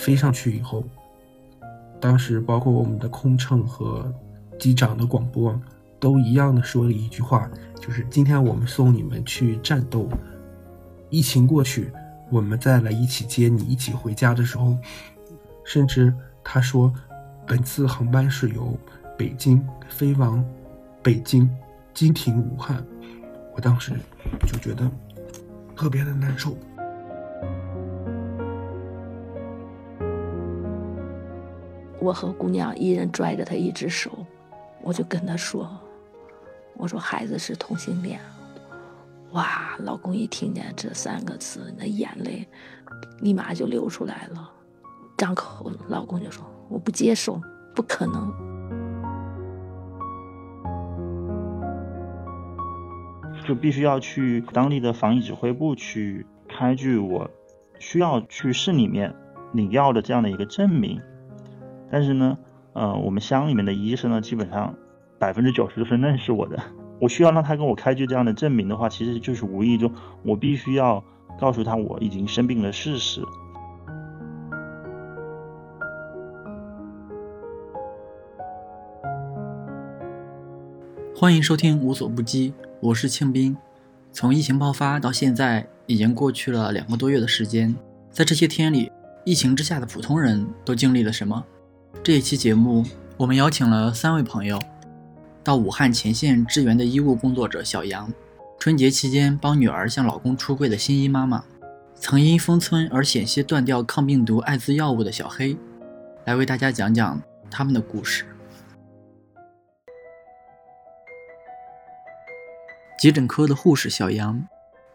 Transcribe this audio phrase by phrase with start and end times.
[0.00, 0.82] 飞上去以后，
[2.00, 4.10] 当时包括我们的空乘和
[4.58, 5.54] 机长的广播，
[6.00, 10.08] 都一样的说了一句话，就是今天我们送你们去战斗，
[11.10, 11.92] 疫情过去，
[12.30, 14.74] 我们再来一起接你一起回家的时候，
[15.64, 16.90] 甚至他说，
[17.46, 18.74] 本次航班是由
[19.18, 20.42] 北京飞往
[21.02, 21.46] 北京，
[21.92, 22.82] 经停武汉，
[23.54, 23.92] 我当时
[24.46, 24.90] 就觉得
[25.76, 26.56] 特别的难受。
[32.00, 34.10] 我和姑娘一人拽着她一只手，
[34.82, 35.70] 我就跟她说
[36.76, 38.18] ：“我说孩子是同性恋。”
[39.32, 42.48] 哇，老公一听见这三个字，那眼泪
[43.20, 44.50] 立马就流出来了。
[45.16, 47.40] 张口，老公就说：“我不接受，
[47.74, 48.32] 不可能。”
[53.46, 57.30] 就必须要去当地的防疫指挥部去开具我
[57.78, 59.14] 需要去市里面
[59.52, 61.00] 领药的这样的一个证明。
[61.90, 62.38] 但是呢，
[62.72, 64.74] 呃，我们乡里面的医生呢，基本上
[65.18, 66.56] 百分之九十都是认识我的。
[67.00, 71.02] 我需要让他跟我开具这样的证明的话，其实就是无意中我必须要
[71.38, 73.22] 告诉他我已经生病的事实。
[81.16, 83.56] 欢迎收听无所不击，我是庆斌。
[84.12, 87.74] 从疫情爆发到现在，已经过去了两个多月的时间，
[88.10, 88.90] 在这些天里，
[89.24, 91.44] 疫情之下的普通人都经历了什么？
[92.02, 92.84] 这一期节目，
[93.18, 94.58] 我们邀请了三位朋友，
[95.44, 98.10] 到武汉前线支援的医务工作者小杨，
[98.58, 101.44] 春节期间帮女儿向老公出柜的新一妈妈，
[101.94, 105.56] 曾因封村而险些断掉抗病毒艾滋药物的小黑，
[106.24, 108.24] 来为大家讲讲他们的故事。
[112.98, 114.46] 急诊科的护士小杨，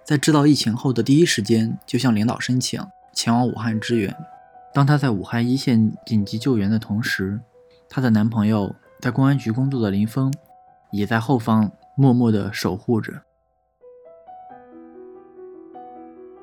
[0.03, 4.15] 在知道疫情后的第一时间就向领导申请前往武汉支援。
[4.75, 7.39] 当她在武汉一线紧急救援的同时，
[7.87, 10.33] 她的男朋友在公安局工作的林峰，
[10.91, 13.13] 也在后方默默的守护着。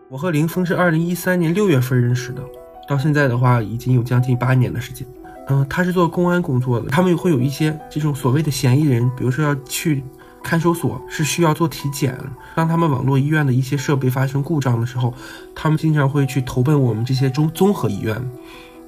[0.08, 2.42] 我和林峰是二零一三年六月份认识的，
[2.88, 5.06] 到现在的话已经有将近八年的时间。
[5.48, 10.02] 嗯，他是做公安工作的，他们会有一些这种所谓的嫌疑人，比如说要去。
[10.42, 12.18] 看守所是需要做体检，
[12.54, 15.14] 当他们网络医院的一些设备发生故障的时候，
[15.54, 18.20] 他们经常会去投奔我们这些综综合医院。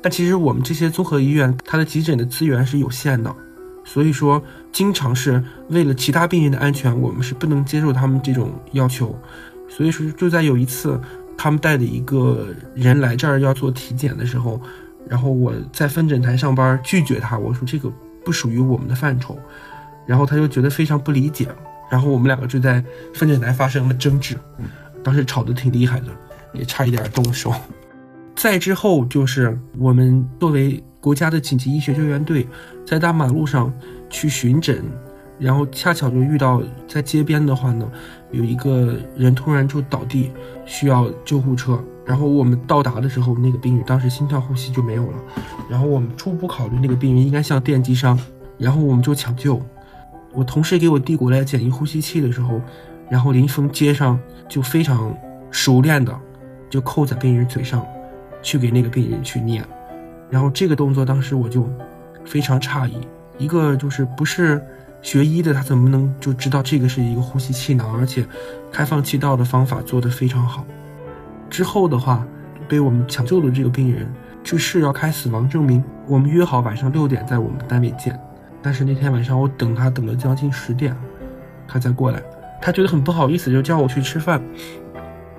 [0.02, 3.34] 但其实我们这些综合医院，它的急诊的资源是有限的，
[3.84, 9.18] 所以说经常是为了其他病人的安全，我们是不能接受他们这种要求。
[9.66, 11.00] 所以说就在有一次，
[11.38, 14.60] 他们带的一个人来这儿要做体检的时候，
[15.08, 17.90] 然后我在分诊台上班拒绝他，我说这个
[18.22, 19.38] 不属于我们的范畴。
[20.06, 21.48] 然后他就觉得非常不理解，
[21.90, 22.82] 然后我们两个就在
[23.14, 24.36] 分诊台发生了争执，
[25.02, 26.06] 当时吵得挺厉害的，
[26.52, 27.52] 也差一点动手。
[28.34, 32.46] 再之后就是我们作为国家的紧急医学救援队，
[32.84, 33.72] 在大马路上
[34.10, 34.82] 去巡诊，
[35.38, 37.88] 然后恰巧就遇到在街边的话呢，
[38.32, 40.30] 有一个人突然就倒地，
[40.66, 41.82] 需要救护车。
[42.04, 45.18] 然后我们到达的时候，那个病人当时心跳呼吸就没有了，
[45.70, 48.18] 然后我们初步考虑那个病人应该像电击伤，
[48.58, 49.58] 然后我们就抢救。
[50.34, 52.60] 我同事给我递过来简易呼吸器的时候，
[53.08, 54.18] 然后林峰接上
[54.48, 55.16] 就非常
[55.50, 56.14] 熟练的
[56.68, 57.86] 就扣在病人嘴上，
[58.42, 59.64] 去给那个病人去念。
[60.28, 61.68] 然后这个动作当时我就
[62.24, 62.98] 非常诧异，
[63.38, 64.60] 一个就是不是
[65.00, 68.26] 学医的，他怎么能就知道这个是一个呼吸气囊，而且
[68.72, 70.64] 开放气道的方法做得非常好。
[71.48, 72.26] 之后的话，
[72.66, 74.12] 被我们抢救的这个病人
[74.42, 78.18] 去市要开死亡证明，我们约好晚上六点在我们单位见。
[78.64, 80.96] 但是那天晚上我等他等了将近十点，
[81.68, 82.22] 他才过来。
[82.62, 84.42] 他觉得很不好意思，就叫我去吃饭。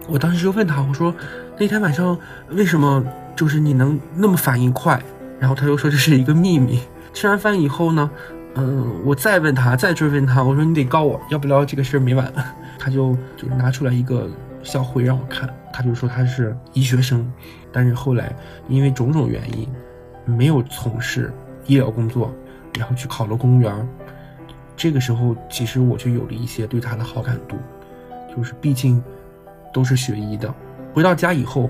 [0.08, 1.12] 我当时就问他，我说
[1.58, 2.16] 那天晚上
[2.52, 3.04] 为什么
[3.36, 5.02] 就是你能那么反应快？
[5.40, 6.80] 然后他又说这是一个秘密。
[7.14, 8.12] 吃完饭以后呢，
[8.54, 12.32] 嗯，我再问他，再追问他，我说你得告我，要不然这个事儿没完。
[12.78, 14.30] 他就就拿出来一个
[14.62, 17.28] 校徽让我看，他就说他是医学生，
[17.72, 18.36] 但是后来
[18.68, 19.68] 因为种种原因
[20.26, 21.34] 没有从事
[21.66, 22.32] 医疗工作。
[22.78, 23.88] 然后去考了公务员，
[24.76, 27.58] 这个时候其实我就有了一些对他的好感度，
[28.36, 29.02] 就是毕竟
[29.74, 30.54] 都是学医的。
[30.94, 31.70] 回到家以后，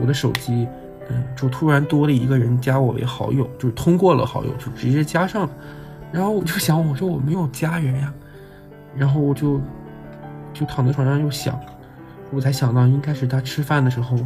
[0.00, 0.66] 我的手机，
[1.08, 5.50] 嗯，就突然多了一个人加我为好友，就是通过了好友就直接加上了。
[6.10, 8.12] 然后我就想，我说我没有家人呀，
[8.94, 9.60] 然后我就
[10.52, 11.58] 就躺在床上又想，
[12.30, 14.16] 我才想到应该是他吃饭的时候，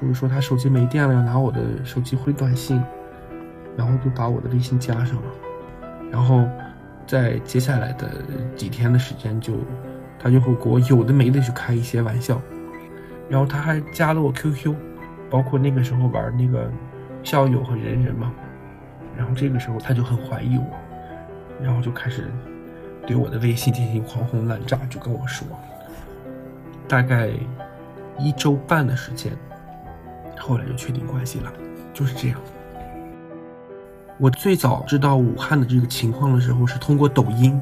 [0.00, 2.82] 就是说他手机没电了，要拿我的手机回短信，
[3.76, 5.22] 然后就把我的微信加上了。
[6.12, 6.46] 然后，
[7.06, 8.06] 在接下来的
[8.54, 9.54] 几天的时间，就
[10.18, 12.38] 他就会给我有的没的去开一些玩笑，
[13.30, 14.74] 然后他还加了我 QQ，
[15.30, 16.70] 包括那个时候玩那个
[17.22, 18.30] 校友和人人嘛。
[19.16, 20.64] 然后这个时候他就很怀疑我，
[21.62, 22.30] 然后就开始
[23.06, 25.46] 对我的微信进行狂轰滥炸，就跟我说，
[26.86, 27.30] 大概
[28.18, 29.32] 一周半的时间，
[30.38, 31.52] 后来就确定关系了，
[31.94, 32.38] 就是这样。
[34.22, 37.60] 我最早知道武汉的这个情况的时候是通过抖音，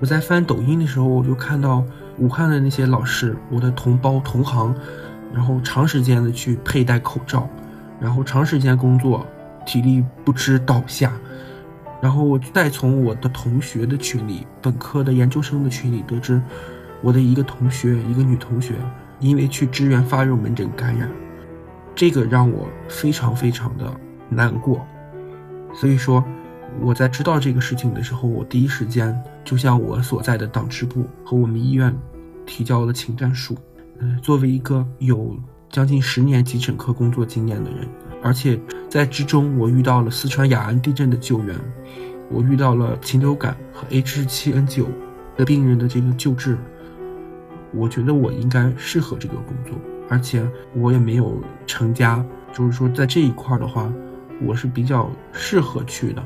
[0.00, 1.84] 我在翻抖音的时候，我就看到
[2.18, 4.74] 武汉的那些老师，我的同胞同行，
[5.32, 7.48] 然后长时间的去佩戴口罩，
[8.00, 9.24] 然后长时间工作，
[9.64, 11.12] 体力不支倒下，
[12.00, 16.42] 然后我再从我的同学的群里，本科的研究生的群里得知，
[17.00, 18.74] 我的一个同学，一个女同学，
[19.20, 21.08] 因为去支援发热门诊感染，
[21.94, 23.88] 这个让我非常非常的
[24.28, 24.84] 难过。
[25.72, 26.22] 所以说，
[26.80, 31.96] 我在知道这个事情的时候，我第一时间就向我所在的党支部和我们医院
[32.44, 33.56] 提交了请战书。
[33.98, 35.36] 嗯，作为一个有
[35.70, 37.88] 将近十年急诊科工作经验的人，
[38.22, 41.56] 而且在之中我遇到了四川雅安地震的救援，
[42.30, 44.86] 我遇到了禽流感和 H7N9
[45.36, 46.58] 的病人的这个救治，
[47.72, 49.78] 我觉得我应该适合这个工作，
[50.08, 53.90] 而且我也没有成家，就是说在这一块的话。
[54.42, 56.22] 我是比较适合去的，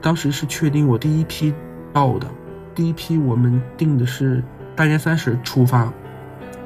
[0.00, 1.52] 当时是确定我第一批
[1.92, 2.26] 到的，
[2.74, 4.42] 第一批我们定的是
[4.74, 5.92] 大年三十出发，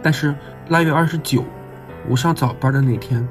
[0.03, 0.35] 但是
[0.69, 1.45] 腊月二十九，
[2.09, 3.27] 我上早班的那天，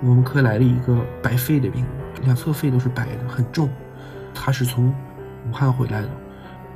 [0.00, 3.70] 我们科来了一个白肺的病人，两侧肺都是白的，很重，
[4.34, 4.92] 他是从
[5.48, 6.08] 武汉回来的，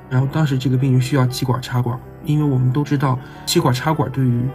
[0.09, 4.49] 然后当时这个病人需要气管插管，因为我们都知道气管插管对于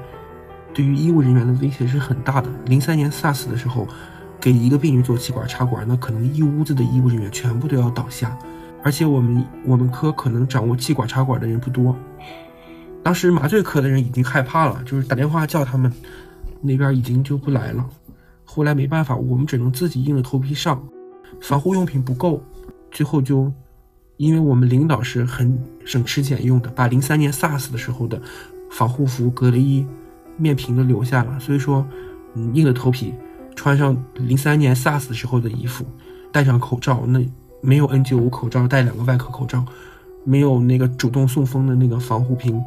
[0.74, 3.88] 对于医务人员的威胁是很大的，零三年 SARS 的时候。
[4.44, 8.38] 给一个病人做气管插管，那可能一屋子的医务人员全部都要倒下，
[8.84, 11.96] 而且我们我们科可能掌握气管插管的人不多。
[13.02, 15.90] 当时麻醉科的人已经害怕了，就是打电话叫他们，
[16.60, 17.90] 那边已经就不来了。
[18.44, 20.84] 后来没办法，我们只能自己硬着头皮上，
[21.40, 22.44] 防护用品不够，
[22.92, 23.50] 最后就，
[24.18, 28.22] 因为我们领导是很省吃俭用的，把零三年 SARS 的时候的
[28.70, 29.88] 防护服、隔离衣、
[30.36, 31.88] 面屏都留下了，所以说，
[32.34, 33.14] 嗯，硬着头皮。
[33.56, 35.86] 穿上零三年 SARS 时候的衣服，
[36.32, 37.20] 戴上口罩，那
[37.62, 39.66] 没有 N95 口罩，戴两个外科口罩，
[40.24, 42.62] 没有那个主动送风的那个防护瓶，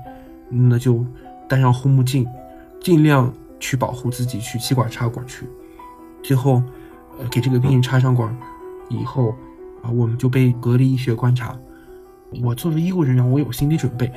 [0.48, 1.04] 那就
[1.48, 2.26] 戴上护目镜，
[2.80, 5.46] 尽量去保护自己，去气管插管去。
[6.22, 6.62] 最后，
[7.18, 8.34] 呃，给这个病人插上管
[8.88, 9.34] 以后，
[9.82, 11.56] 啊，我们就被隔离医学观察。
[12.42, 14.10] 我作为医务人员，我有心理准备，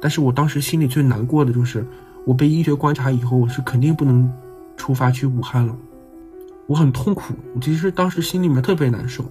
[0.00, 1.86] 但是我当时心里最难过的就是，
[2.24, 4.32] 我被医学观察以后，我是肯定不能
[4.76, 5.76] 出发去武汉了。
[6.66, 9.24] 我很痛苦，我其实当时心里面特别难受，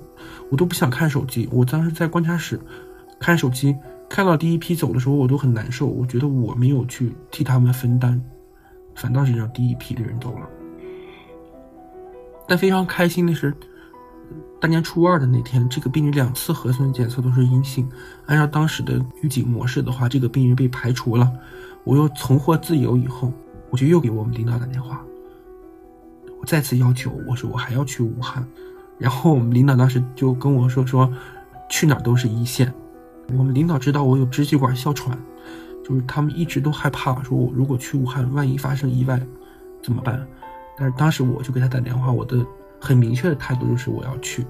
[0.50, 1.48] 我都不想看手机。
[1.52, 2.60] 我当时在观察室
[3.20, 3.76] 看手机，
[4.10, 5.86] 看到第一批走的时候，我都很难受。
[5.86, 8.22] 我觉得我没有去替他们分担，
[8.96, 10.48] 反倒是让第一批的人走了。
[12.48, 13.54] 但非常开心的是，
[14.62, 17.90] 大年初二的那天，这个病人两次核酸检测都是阴性。
[18.28, 21.30] 按照当时的预警模式的话，这个病人被排除了。
[21.84, 23.34] 我又重获自由以后，
[23.70, 25.04] 我就又给我们领导打电话。
[26.46, 28.48] 再次要求我说我还要去武汉，
[28.98, 31.12] 然后我们领导当时就跟我说说，
[31.70, 32.72] 去哪儿都是一线。
[33.36, 35.18] 我们领导知道我有支气管哮喘，
[35.84, 39.20] 就是他们一直都害怕，说我如果去武汉，万一发生意外
[39.82, 40.26] 怎么办？
[40.78, 42.46] 但是当时我就给他打电话，我的
[42.80, 44.46] 很明确的态度就是我要去。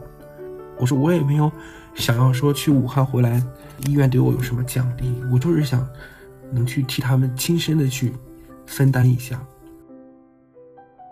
[0.78, 1.50] 我说我也没有
[1.94, 3.42] 想要说去武汉回来，
[3.88, 5.88] 医院对我有什么奖励，我就是想
[6.52, 8.12] 能去替他们亲身的去
[8.66, 9.42] 分担一下。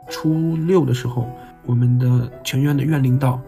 [0.10, 1.30] 初六的时候，
[1.66, 3.40] 我们的全院的院领导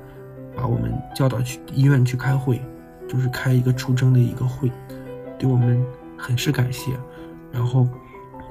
[0.55, 2.61] 把我们叫到去医院去开会，
[3.07, 4.71] 就是开一个出征的一个会，
[5.37, 5.83] 对我们
[6.17, 6.91] 很是感谢。
[7.51, 7.87] 然后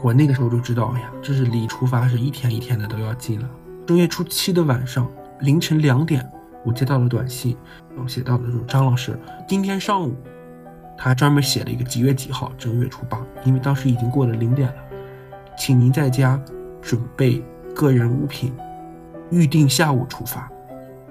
[0.02, 3.48] 我那个时候就知道，哎呀，这是离出发是一天一天的都要近了。
[3.86, 6.26] 正月初七的晚上凌晨两点，
[6.64, 7.56] 我接到了短信，
[7.90, 9.18] 然后写到的说张老师，
[9.48, 10.14] 今天上午，
[10.96, 14.74] 他专门写了一个几月几号，正月初八，因为当时已经过了零点了，
[15.58, 16.40] 请您在家
[16.80, 17.42] 准备。
[17.74, 18.54] 个人物品，
[19.30, 20.48] 预定下午出发。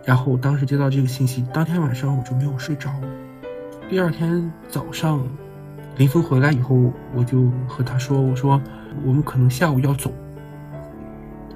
[0.04, 2.90] 然后我当时接到这个信息，当天晚上我就没有睡着。
[3.90, 5.22] 第二天早上，
[5.98, 8.60] 林峰回来以后，我就和他说：“我说
[9.06, 10.12] 我们可能下午要走。”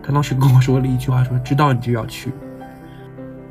[0.04, 2.32] 他当时跟我说了一句话：“说知道你就要去。”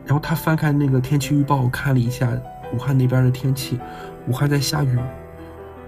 [0.05, 2.31] 然后他翻开那个天气预报，看了一下
[2.75, 3.81] 武汉那边的天气，
[4.29, 4.99] 武汉在下雨。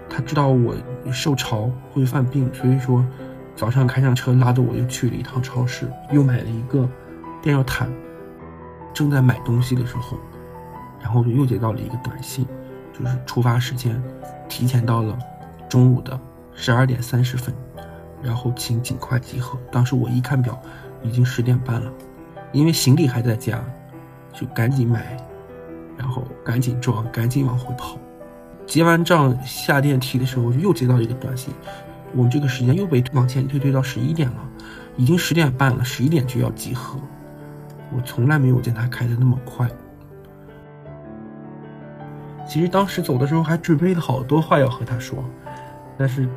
[0.09, 0.75] 他知道我
[1.11, 3.05] 受潮会犯病，所以说。
[3.59, 6.89] 早上开上车拉着我又去了一趟超市，又买了一个
[7.41, 7.91] 电热毯。
[8.93, 10.17] 正在买东西的时候，
[11.01, 12.47] 然后就又接到了一个短信，
[12.93, 14.01] 就是出发时间
[14.47, 15.19] 提前到了
[15.67, 16.17] 中午的
[16.53, 17.53] 十二点三十分，
[18.23, 19.59] 然后请尽快集合。
[19.69, 20.57] 当时我一看表，
[21.03, 21.91] 已经十点半了，
[22.53, 23.61] 因为行李还在家，
[24.31, 25.17] 就赶紧买，
[25.97, 27.97] 然后赶紧装，赶紧往回跑。
[28.65, 31.53] 结完账下电梯的时候，又接到一个短信，
[32.15, 34.37] 我们这个时间又被往前推推到十一点了，
[34.97, 36.99] 已经十点半了，十一点就要集合。
[37.95, 39.67] 我从来没有见他开的那么快。
[42.47, 45.23] 其实当时走的时候还准备了好多话要和他说，
[45.97, 46.27] 但是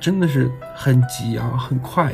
[0.00, 2.12] 真的是很急啊，很快。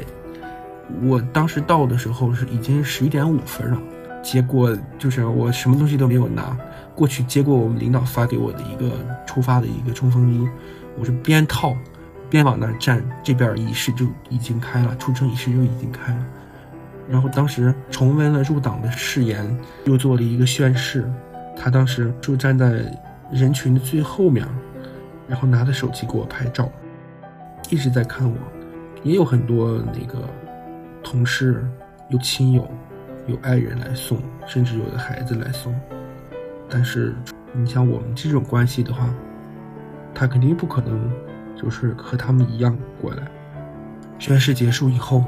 [1.03, 3.79] 我当时到的时候是已经十一点五分了，
[4.23, 6.57] 结果就是我什么东西都没有拿
[6.95, 8.91] 过去，接过我们领导发给我的一个
[9.25, 10.49] 出发的一个冲锋衣，
[10.99, 11.77] 我是边套
[12.35, 16.27] 边往那站，这边仪式就已经开了，出征仪式就已经开了。
[17.09, 21.09] 然后当时重温了入党的誓言，又做了一个宣誓。
[21.57, 22.85] 他当时就站在
[23.31, 24.45] 人群的最后面，
[25.29, 26.69] 然后拿着手机给我拍照，
[27.71, 28.37] 一直在看我。
[29.05, 30.29] 也有很多那个
[31.05, 31.65] 同事、
[32.09, 32.69] 有亲友、
[33.29, 35.73] 有爱人来送，甚至有的孩子来送。
[36.69, 37.15] 但是
[37.53, 39.09] 你像我们这种关系的话，
[40.13, 41.09] 他肯定不可能
[41.65, 43.27] 就是和他们一样过来。
[44.19, 45.25] 宣誓结束以后，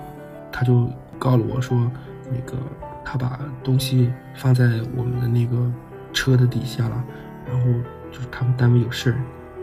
[0.53, 0.89] 他就。
[1.19, 1.91] 告了我说，
[2.31, 2.59] 那个
[3.03, 5.73] 他把东西放在我们的那个
[6.13, 7.05] 车的底下了，
[7.49, 7.65] 然后
[8.13, 9.19] 就是他们单位有事儿，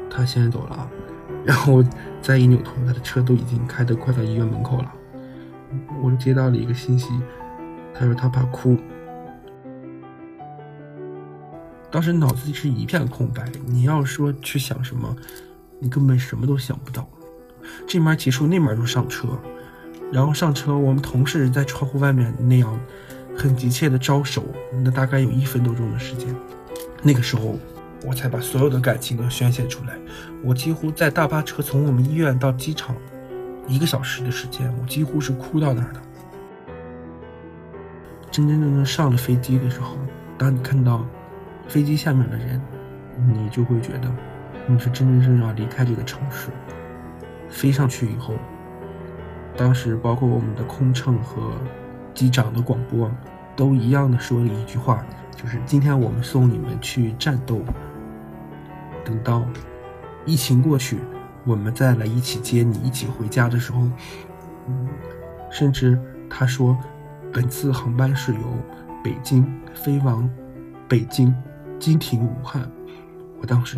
[0.09, 0.89] 他先走了，
[1.45, 1.83] 然后
[2.23, 4.91] 再一扭头，他的车都已经开得快到医院门口了。
[6.01, 7.11] 我就接到了一个信息，
[7.93, 8.75] 他说他怕哭，
[11.91, 13.45] 当时脑子里是一片空白。
[13.67, 15.15] 你要说去想什么，
[15.83, 17.05] 你根本什么都想不到。
[17.85, 19.27] 这面结束，那面就上车。
[20.11, 22.79] 然后上车，我们同事在窗户外面那样
[23.35, 24.45] 很急切的招手，
[24.83, 26.33] 那大概有一分多钟的时间。
[27.01, 27.59] 那个时候，
[28.05, 29.97] 我才把所有的感情都宣泄出来。
[30.41, 32.95] 我几乎在大巴车从我们医院到机场
[33.67, 36.01] 一个小时的时间，我几乎是哭到那儿的。
[38.31, 39.97] 真真正正上了飞机的时候，
[40.37, 41.05] 当你看到
[41.67, 42.61] 飞机下面的人，
[43.33, 44.11] 你就会觉得
[44.67, 46.49] 你是真真正正要离开这个城市。
[47.49, 48.33] 飞上去以后。
[49.55, 51.51] 当时，包括我们的空乘和
[52.13, 53.11] 机长的广播，
[53.55, 55.05] 都一样的说了一句话，
[55.35, 57.61] 就是今天我们送你们去战斗。
[59.05, 59.45] 等到
[60.25, 60.97] 疫情过去，
[61.45, 63.81] 我们再来一起接你一起回家的时候，
[64.67, 64.87] 嗯，
[65.51, 66.75] 甚至他说，
[67.31, 68.39] 本次航班是由
[69.03, 70.27] 北京飞往
[70.87, 71.31] 北京，
[71.77, 72.67] 经停武汉。
[73.39, 73.77] 我当时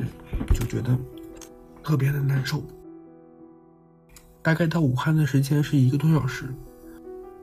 [0.53, 0.97] 就觉得
[1.83, 2.63] 特别的难受。
[4.41, 6.53] 大概到武汉的时间是一个多小时，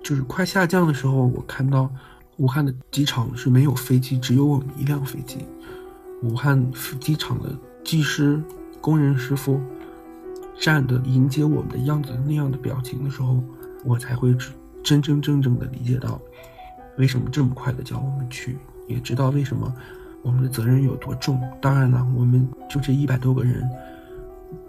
[0.03, 1.91] 就是快下降的时候，我看到
[2.37, 5.39] 武汉的机场是没有飞机，只有我们一辆飞机。
[6.23, 6.71] 武汉
[7.01, 7.51] 机场的
[7.83, 8.41] 技师、
[8.81, 9.61] 工人师傅
[10.61, 13.43] 站的迎接我们的样子，那样的表情的时候，
[13.85, 14.33] 我才会
[14.85, 16.21] 真真正正的理解到，
[16.99, 18.57] 为什么这么快的叫我们去，
[18.87, 19.75] 也知道为什么
[20.23, 21.41] 我们的责任有多重。
[21.61, 23.69] 当然了，我们就这一百多个人，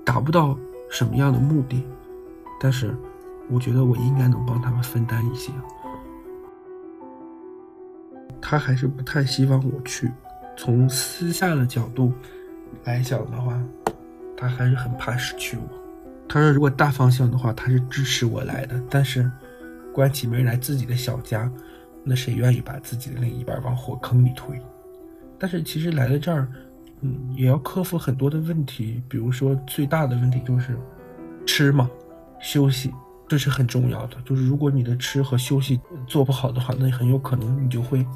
[0.04, 0.58] 达不到
[0.90, 1.84] 什么样的目的。
[2.60, 2.96] 但是，
[3.50, 5.52] 我觉得我应该能帮他们分担一些。
[8.42, 10.12] 他还是不太希望我去。
[10.56, 12.14] 从私下的角度
[12.84, 13.60] 来讲的话，
[14.38, 15.64] 他还是很怕失去我。
[16.28, 18.82] 他说，如果大方向的话，他是支持我来的。
[18.90, 19.30] 但是，
[19.94, 21.52] 关起门来自己的小家，
[22.04, 24.62] 那谁愿意把自己的另一半往火坑里推？
[25.44, 26.48] 但是，其实来了这儿，
[27.02, 29.04] 嗯，也要克服很多的问题。
[29.10, 30.80] 比如说，最大的问题就是
[31.46, 31.90] 吃嘛。
[32.40, 32.94] 休息，
[33.28, 34.16] 这是很重要的。
[34.24, 38.08] 就是如果你的吃和休息做不好的话，那很有可能你就会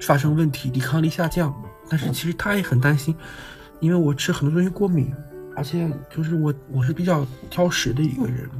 [0.00, 1.54] 发生问题，抵抗力下降。
[1.88, 3.14] 但是其实他也很担心，
[3.78, 5.14] 因为我吃很多东西过敏，
[5.54, 8.50] 而且就是我我是比较挑食的一个人，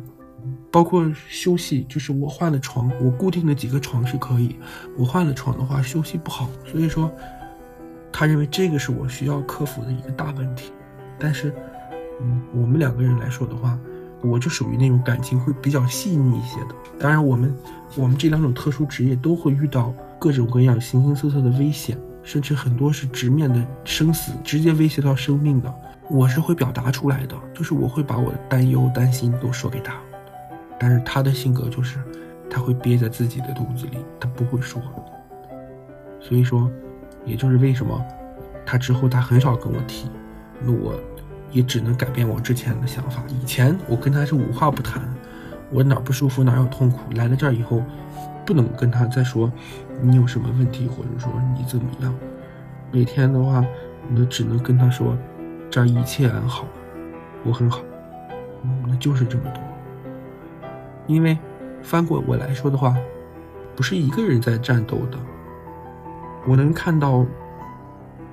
[0.70, 4.54] 包括休息，就是我换了床，我固定的几个床是可以，
[4.96, 7.12] 我换了床的话休息不好，所以说
[8.12, 10.72] 他认为这个是我需要克服的一个大问题。
[11.18, 11.52] 但是，
[12.20, 13.78] 嗯，我们两个人来说的话。
[14.20, 16.74] 我就属于那种感情会比较细腻一些的。
[16.98, 17.54] 当然，我们
[17.94, 25.72] 我们这两种特殊职业都会遇到各种各样形形色色的危险，甚至很多是直面的生死，直接威胁到生命的。
[26.10, 29.94] 我是会表达出来的，就是我会把我的担忧、担心都说给他。
[30.80, 32.00] 但是他的性格就是，
[32.50, 34.82] 他会憋在自己的肚子里，他不会说。
[36.18, 36.68] 所以说，
[37.28, 38.02] 也就是为什么
[38.64, 40.11] 他之后他很少跟我提，
[40.61, 40.94] 那我。
[41.50, 43.23] 也只能改变我之前的想法。
[43.26, 45.02] 以前我跟他是无话不谈，
[45.70, 47.82] 我哪不舒服哪有痛苦，来了这儿以后，
[48.44, 49.50] 不能跟他再说
[50.02, 52.14] 你有什么问题，或者说你怎么样。
[52.92, 53.64] 每天的话，
[54.14, 55.16] 我只能跟他说，
[55.70, 56.66] 这儿一切安好，
[57.44, 57.80] 我很好，
[58.62, 59.62] 嗯，那就是这么多。
[61.06, 61.38] 因为
[61.80, 62.94] 翻过我来说的话，
[63.75, 65.18] 不是一个人在战斗的，
[66.47, 67.26] 我能看到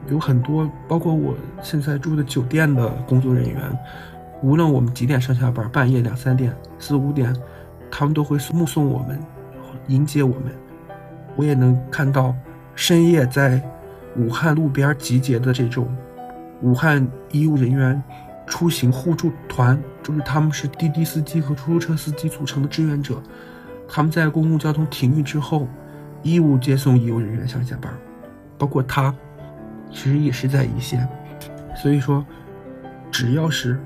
[0.09, 3.79] 有很多，包括我现在住的酒店的工作人员，
[4.41, 7.35] 无论我们几点上下班，半夜两三点、四五点，
[7.89, 9.19] 他们都会目送我们，
[9.87, 10.53] 迎接我们。
[11.35, 12.33] 我也能看到
[12.75, 13.61] 深夜在
[14.15, 15.87] 武汉路边集结的这种
[16.61, 18.01] 武汉医务人员
[18.47, 23.21] 出行互助团，就是他们是滴滴司机和出租车司机组成的志愿者，
[23.87, 25.67] 他们在公共交通停运之后，
[26.25, 27.93] 义务接送医务人员上下班，
[28.57, 29.15] 包括他，
[29.91, 31.07] 其实也是在一线。
[31.75, 32.25] 所以说，
[33.09, 33.79] 只要是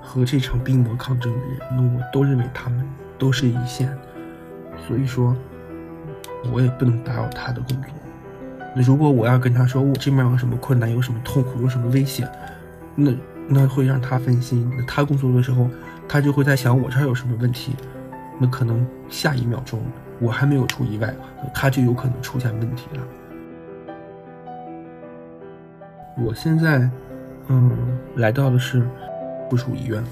[0.00, 3.94] 和这场病魔抗争的人，那我都认为他们都是一线。
[4.86, 5.36] 所以说。
[6.50, 7.90] 我也不能打扰他的工作。
[8.74, 12.26] 那如果我要跟他说我这边有什么困难，有什么痛苦，有什么危险，
[12.94, 13.12] 那
[13.46, 14.72] 那会让他分心。
[14.74, 15.68] 那他工作的时候，
[16.08, 17.76] 他就会在想我这儿有什么问题。
[18.38, 19.82] 那可能下一秒钟
[20.20, 21.14] 我还没有出意外，
[21.54, 23.02] 他就有可能出现问题了。
[26.18, 26.90] 我现在，
[27.48, 28.86] 嗯，来到的是
[29.48, 30.04] 附属医院，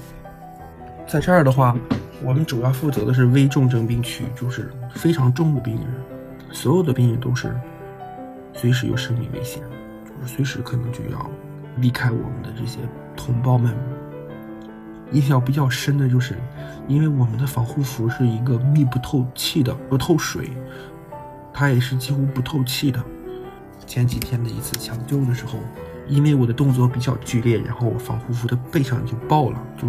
[1.05, 1.77] 在这儿的话，
[2.23, 5.85] 我们主要负责的是危重症病区，就是非常重的病人。
[6.51, 7.55] 所有的病人都是
[8.53, 9.61] 随时有生命危险，
[10.03, 11.29] 就是随时可能就要
[11.77, 12.79] 离开我们的这些
[13.15, 13.71] 同胞们。
[15.11, 16.35] 印象比较深的就是，
[16.87, 20.51] 因为我们的防护服是一个密不透气的，不透水，
[21.53, 23.03] 它也是几乎不透气的。
[23.85, 25.57] 前几天的一次抢救的时候，
[26.07, 29.87] 因为我的动作比较剧烈，然后我防护服的背上就爆了，就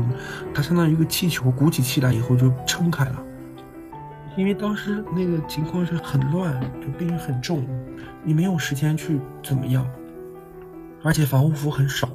[0.54, 3.22] 它相当于一个气球，鼓起气来以后就撑开了。
[4.36, 7.66] 因为当时那个情况是很乱，就病人很重，
[8.24, 9.86] 你没有时间去怎么样，
[11.02, 12.08] 而且防护服很少，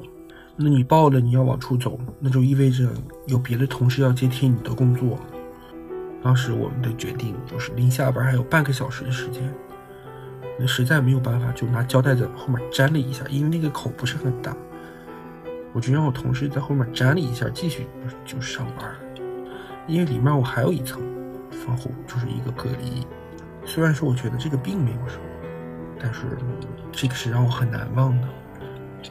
[0.56, 2.90] 那你报了，你要往出走，那就意味着
[3.28, 5.20] 有别的同事要接替你的工作。
[6.24, 9.44] 当时我们的决定就是临下班还有半个小时的时间，
[10.60, 14.56] 那实在没有办法，就拿胶带在后面粘了一下，因为那个口不是很大，
[15.74, 17.86] 我就让我同事在后面粘了一下，继续
[18.24, 18.90] 就上班，
[19.88, 21.02] 因为里面我还有一层。
[21.66, 23.08] 防护就是一个隔离，
[23.66, 25.24] 虽然说我觉得这个并没有什么，
[26.00, 26.22] 但是
[26.92, 28.28] 这个是让我很难忘的。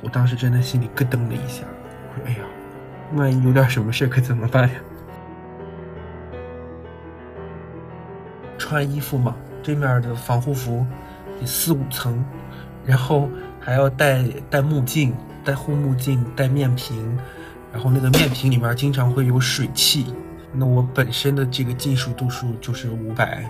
[0.02, 1.64] 我当时真的心里咯噔了一下，
[2.12, 2.38] 我说：“哎呀，
[3.14, 4.74] 万一有点什么事可怎么办呀？”
[8.58, 10.86] 穿衣服嘛，这面的防护服
[11.38, 12.24] 得四五层，
[12.84, 13.28] 然后
[13.60, 17.18] 还要戴戴目镜、戴护目镜、戴面屏，
[17.72, 20.14] 然后那个面屏里面经常会有水汽。
[20.52, 23.44] 那我本身的这个近视度数就是五百，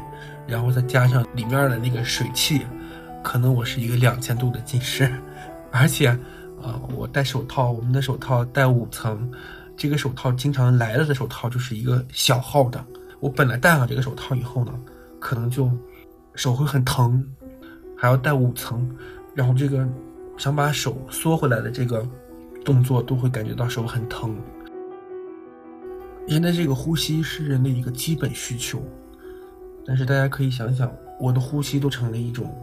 [0.47, 2.67] 然后再加上里面的那个水汽，
[3.23, 5.09] 可能我是一个两千度的近视，
[5.77, 6.17] 而且，
[6.63, 9.29] 呃，我戴手套，我们的手套戴五层，
[9.77, 12.83] 这个手套经常来了的手套就是一个小号的，
[13.19, 14.73] 我本来戴上这个手套以后呢，
[15.19, 15.69] 可能就
[16.37, 17.27] 手会很疼，
[17.97, 18.89] 还要戴五层，
[19.35, 19.85] 然后这个
[20.37, 22.07] 想把手缩回来的这个
[22.65, 24.37] 动作都会感觉到手很疼。
[26.29, 28.81] 人的这个呼吸是人的一个基本需求，
[29.85, 32.57] 但是大家可以想想，我的呼吸都成了一种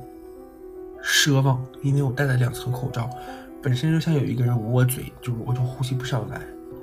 [1.04, 3.10] 奢望，因为我戴了两层口罩，
[3.62, 6.42] 本身就像有一个人捂我嘴，就我就呼吸不上来。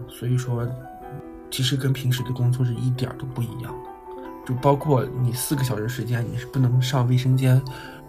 [0.08, 0.66] 所以说，
[1.50, 3.90] 其实跟平时的工作是一点都不一样的。
[4.46, 7.60] 就包括你四个小时时间，你是不能上卫生间，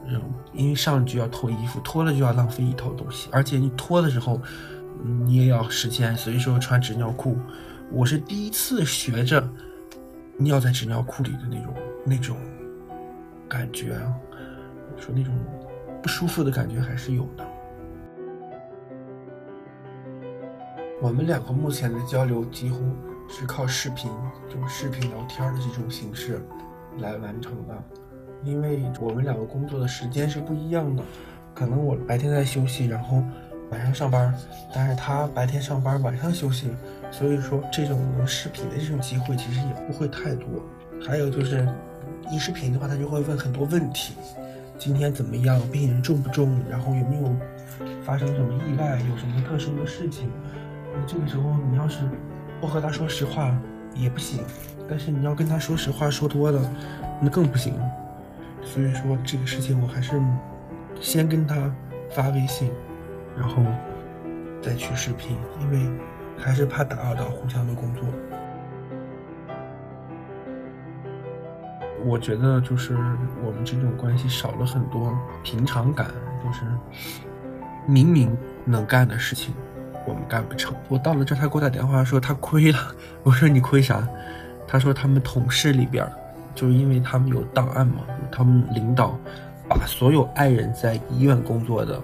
[0.08, 0.22] 嗯，
[0.54, 4.42] 因为上就要脱衣服，脱了就要浪费一套东西，而且你脱的时候，
[5.26, 7.38] 你也要时间，所以说穿纸尿裤。
[7.92, 9.50] 我是第一次学着
[10.38, 11.74] 尿在纸尿裤里的那种
[12.06, 12.38] 那种
[13.50, 14.14] 感觉啊，
[14.98, 15.34] 说那种
[16.02, 17.46] 不舒服的感觉还是有的。
[21.02, 22.80] 我们两个目前的交流几乎
[23.30, 24.12] 是靠视频，
[24.50, 26.42] 就是视频聊天的这种形式
[26.98, 27.84] 来完成的，
[28.44, 31.04] 因为我们两个工作的时间是不一样的，
[31.54, 33.24] 可能我白天在休息，然后
[33.72, 34.34] 晚上上班，
[34.74, 36.70] 但是他白天上班，晚上休息。
[37.12, 40.48] 所以说，这种能视频的这种机会其实也不会太多。
[41.02, 41.68] 还有就是，
[42.30, 44.14] 一视频的话，他就会问很多问题：
[44.80, 45.60] 今天怎么样？
[45.70, 46.58] 病人重不重？
[46.70, 47.36] 然后有没有
[48.02, 48.98] 发生什么意外？
[49.10, 50.32] 有什么特殊的事情？
[50.94, 52.00] 那这个时候你要是
[52.62, 53.54] 不和他说实话
[53.94, 54.40] 也不行，
[54.90, 56.62] 但是你要跟他说实话说多了，
[57.22, 57.74] 那更不行。
[58.64, 60.18] 所以说这个事情我还是
[61.02, 61.70] 先跟他
[62.10, 62.72] 发微信，
[63.38, 63.62] 然后
[64.62, 65.80] 再去视频，因为。
[66.42, 68.06] 还是怕打扰到互相的工作。
[72.06, 72.96] 我觉得就是
[73.44, 76.08] 我们这种关系少了很多平常感，
[76.44, 76.62] 就是
[77.86, 78.36] 明明
[78.66, 79.54] 能干的事情，
[80.06, 80.74] 我们干不成。
[80.88, 82.80] 我到了这，他给我打电话说他亏了。
[83.24, 84.08] 我说你亏啥？
[84.68, 86.08] 他说他们同事里边，
[86.54, 89.18] 就是因为他们有档案嘛，他们领导
[89.68, 92.00] 把所有爱人在医院工作的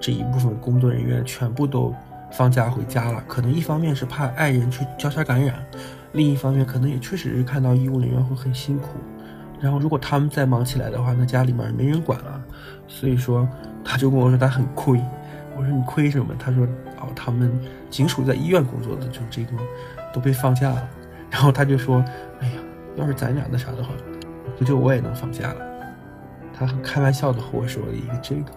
[0.00, 1.94] 这一部分工作人员全部都
[2.30, 3.22] 放假回家了。
[3.28, 5.62] 可能一方面是怕爱人去交叉感染，
[6.12, 8.90] 另一方面可能也确实是看到医务人员会很辛苦。
[9.60, 12.42] 然后如果他们再忙起来的话，那家里面没人管了。
[12.88, 13.48] 所以说，
[13.84, 15.00] 他就跟我说他很亏。
[15.56, 16.34] 我说你亏什么？
[16.38, 16.66] 他说
[17.00, 17.50] 哦，他们
[17.88, 19.52] 警署在医院工作的就这个
[20.12, 20.88] 都被放假了。
[21.30, 22.04] 然后他就说，
[22.40, 22.54] 哎呀，
[22.96, 23.90] 要是咱俩那啥的话，
[24.58, 25.60] 不就我也能放假了？
[26.52, 28.52] 他很开玩笑的和我说了一个这个。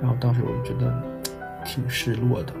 [0.00, 0.92] 然后当时我就觉得
[1.64, 2.52] 挺失落的。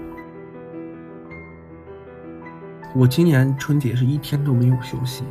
[2.96, 5.24] 我今年春节是一天都没有休息。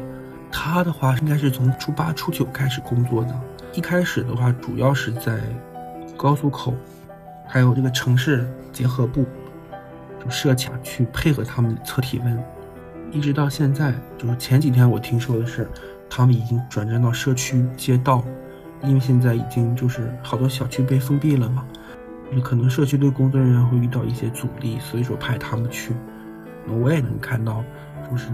[0.52, 3.40] 他的话应该是从初八、初九开始工作的。
[3.74, 5.40] 一开始的话，主要是在
[6.18, 6.74] 高速口，
[7.48, 9.26] 还有这个城市结合部，
[10.22, 12.44] 就设卡去配合他们测体温。
[13.12, 15.66] 一直到现在，就是前几天我听说的是，
[16.10, 18.22] 他们已经转战到社区街道，
[18.84, 21.66] 因为现在已经就是好多小区被封闭了嘛，
[22.44, 25.94] 可能社区的工作人员会遇到一些阻力，所以说派他们去。
[26.68, 27.64] 我也能看到，
[28.10, 28.30] 就是。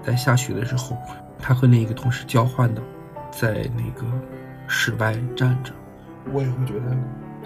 [0.00, 0.96] 在下雪的时候，
[1.38, 2.80] 他和另一个同事交换的，
[3.30, 4.06] 在那个
[4.66, 5.70] 室外站着，
[6.32, 6.96] 我也会觉得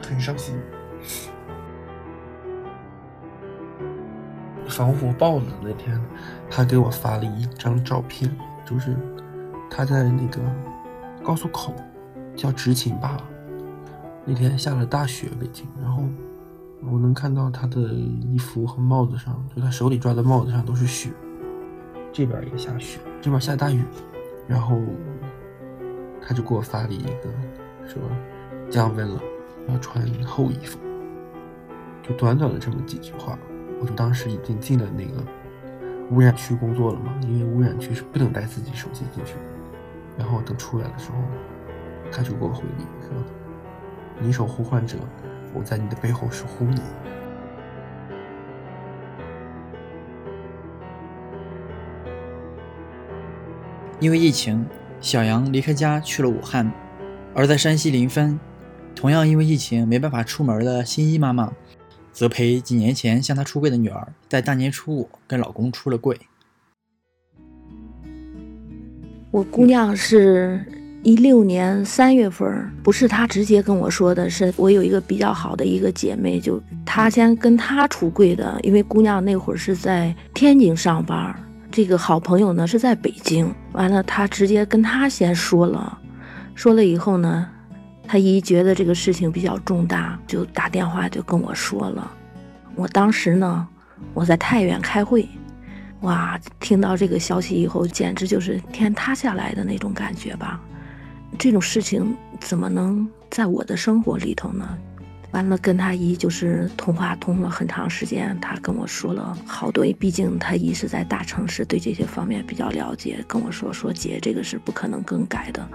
[0.06, 0.54] 很伤心。
[4.68, 6.00] 防火豹子那天，
[6.48, 8.30] 他给我发了一张照片，
[8.64, 8.94] 就是
[9.68, 10.38] 他在那个
[11.24, 11.74] 高速口，
[12.36, 13.16] 叫执勤吧。
[14.24, 16.04] 那天下了大雪，北京，然后
[16.84, 21.10] 我能看到他的衣服和帽子上，就他手里抓的帽子上都是雪。
[22.12, 23.82] 这边也下雪，这边下大雨，
[24.46, 24.78] 然后
[26.20, 27.30] 他就给我发了一个，
[27.86, 28.02] 说
[28.68, 29.20] 降温了，
[29.68, 30.78] 要穿厚衣服。
[32.02, 33.38] 就短短的这么几句话，
[33.80, 35.24] 我就当时已经进了那个
[36.10, 39.34] 污染区工作了嘛，因为污染区是不能带自己手机进去。
[40.18, 41.16] 然后等出来的时候，
[42.10, 43.14] 他就给我回礼说
[44.20, 44.98] ：“你守护患者，
[45.54, 46.80] 我在你的背后守护你。”
[54.00, 54.66] 因为疫情，
[55.00, 56.72] 小杨离开家去了武汉，
[57.34, 58.36] 而在山西临汾，
[58.96, 61.52] 同样因为疫情没办法出门的新一妈妈，
[62.12, 66.18] 则陪几年前向她出柜的女儿，在大年初五跟老公出了柜。
[69.30, 70.66] 我姑娘是
[71.04, 81.34] 一六年三月份，不是她直接跟我说的，是我有一个比较好的一个姐妹，就她先跟她出柜的，因为姑娘那会儿是在天津上班。
[81.72, 85.98] 这个好朋友呢是在北京，完了他直接跟他先说了，
[86.54, 87.48] 说了以后呢，
[88.06, 92.12] 他姨觉得这个事情比较重大，就打电话就跟我说了。
[92.76, 93.66] 我当时呢，
[94.14, 95.26] 我在太原开会，
[96.02, 100.60] 哇，听到这个消息以后，简直就是天塌下来的那种感觉吧。
[101.38, 104.78] 这种事情怎么能在我的生活里头呢？
[105.32, 113.24] 完了，跟他姨就是通话通了很长时间，他跟我说了好多，毕竟他姨是在大城市，对这些方面比较了解。
[113.26, 115.66] 跟我说说姐，这个是不可能更改的。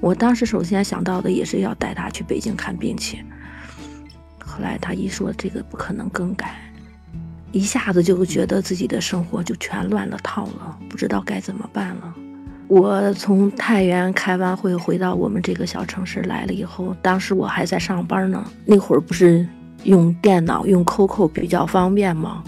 [0.00, 3.24] 我当时首先想到的也是要带他去北京看病去。
[4.38, 6.72] 后来他一说这个不可能更改，
[7.50, 12.14] 一下子就觉得自己的生活就全乱了套了，不知道该怎么办了。
[12.70, 18.44] 我从太原开完会回到我们这个小城市来了以后，当时我还在上班呢。
[18.64, 19.44] 那会儿不是
[19.82, 22.44] 用电脑用 QQ 比较方便吗？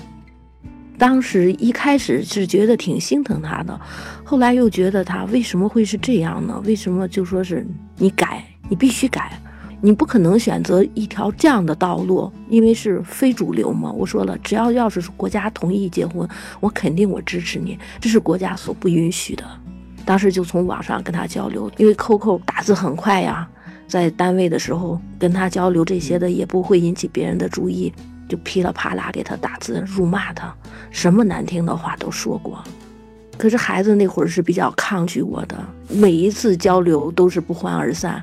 [0.97, 3.81] 当时一开始是觉得挺心疼他的，
[4.23, 6.63] 后来又觉得他为什么会是这样呢？
[6.65, 9.37] 为什么就说是你改，你必须改，
[9.81, 13.91] 你不可能选择一条这样的道路，因为是非主流嘛。
[13.91, 16.29] 我说了，只要要是国家同意结婚，
[16.61, 19.45] 我肯定我支持你，这是国家所不允许的。
[20.05, 23.49] 当时就从网上跟他交流，因为 QQ 打字很快呀，
[23.87, 27.93] 在单位的时候跟他交流这些的也不会引起别人的注意，
[28.29, 30.55] 就噼里啪啦给他打字辱骂他，
[30.91, 32.63] 什么难听的话都说过。
[33.39, 35.57] 可是孩子那会儿是比较抗拒我的，
[35.89, 38.23] 每一次交流都是不欢而散。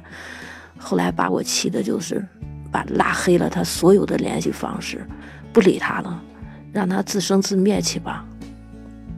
[0.77, 2.25] 后来把我气的就是，
[2.71, 5.05] 把拉黑了他所有的联系方式，
[5.51, 6.21] 不理他了，
[6.71, 8.25] 让他自生自灭去吧。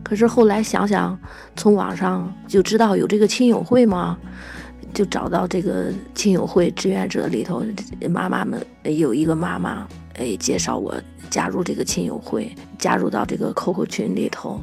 [0.04, 1.18] 可是后来想想，
[1.56, 4.18] 从网上就知道有这个亲友会嘛，
[4.94, 7.64] 就找到这个亲友会志愿者里头
[8.10, 10.94] 妈妈们有一个妈妈哎介绍我
[11.30, 14.60] 加入这个亲友会，加入到这个 QQ 群里头，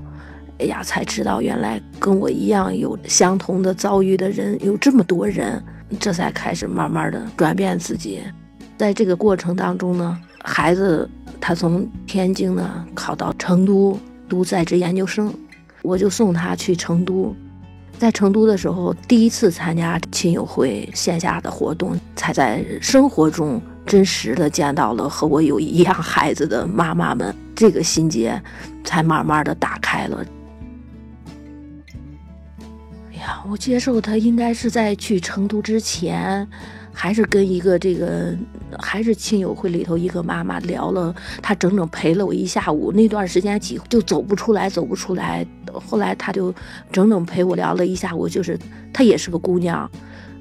[0.59, 5.63] 哎呀才知道原来跟我一样有相同的遭遇的人有这么多人，
[5.99, 8.21] 这才开始慢慢的转变自己。
[8.77, 11.09] 在这个过程当中呢，孩子
[11.41, 13.99] 他从天津呢考到成都。
[14.29, 15.33] 读在职研究生，
[15.83, 17.35] 我就送他去成都。
[17.99, 28.41] 在成都的时候，第一次参加亲友会线下的活动，才在生活中真实的见到了和我有一样孩子的妈妈们，这个心结
[28.85, 30.25] 才慢慢的打开了。
[33.11, 36.47] 哎呀，我接受他应该是在去成都之前。
[37.01, 38.37] 还是跟一个这个，
[38.77, 42.91] 还是亲友会里头一个妈妈聊了，她整整陪了我一下午。
[42.91, 45.47] 那段时间几乎就走不出来，走不出来。
[45.73, 46.53] 后来她就
[46.91, 48.59] 整整陪我聊了一下午，就是
[48.93, 49.89] 她也是个姑娘，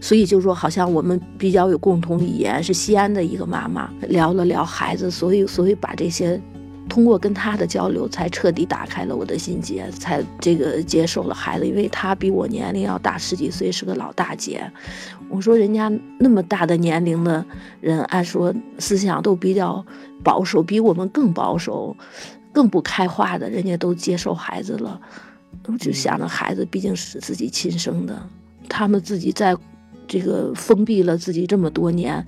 [0.02, 6.42] 所以就说好像我们比较有共同语言，是西安的一个妈妈，聊了聊孩子，所以所以把这些。
[6.90, 14.72] 通过跟他的交流，才彻底打开了我的心结，才这个接受了孩子，因为他比我年龄要大十几岁，是个老大姐。
[15.30, 17.46] 我说人家那么大的年龄的
[17.82, 19.86] 人，按说思想都比较
[20.24, 21.96] 保守，比我们更保守、
[22.52, 25.00] 更不开化的，人家都接受孩子了。
[25.66, 28.18] 我就想着孩子毕竟是自己亲生的，
[28.70, 29.56] 他们自己在
[30.08, 32.26] 这个封闭了自己这么多年。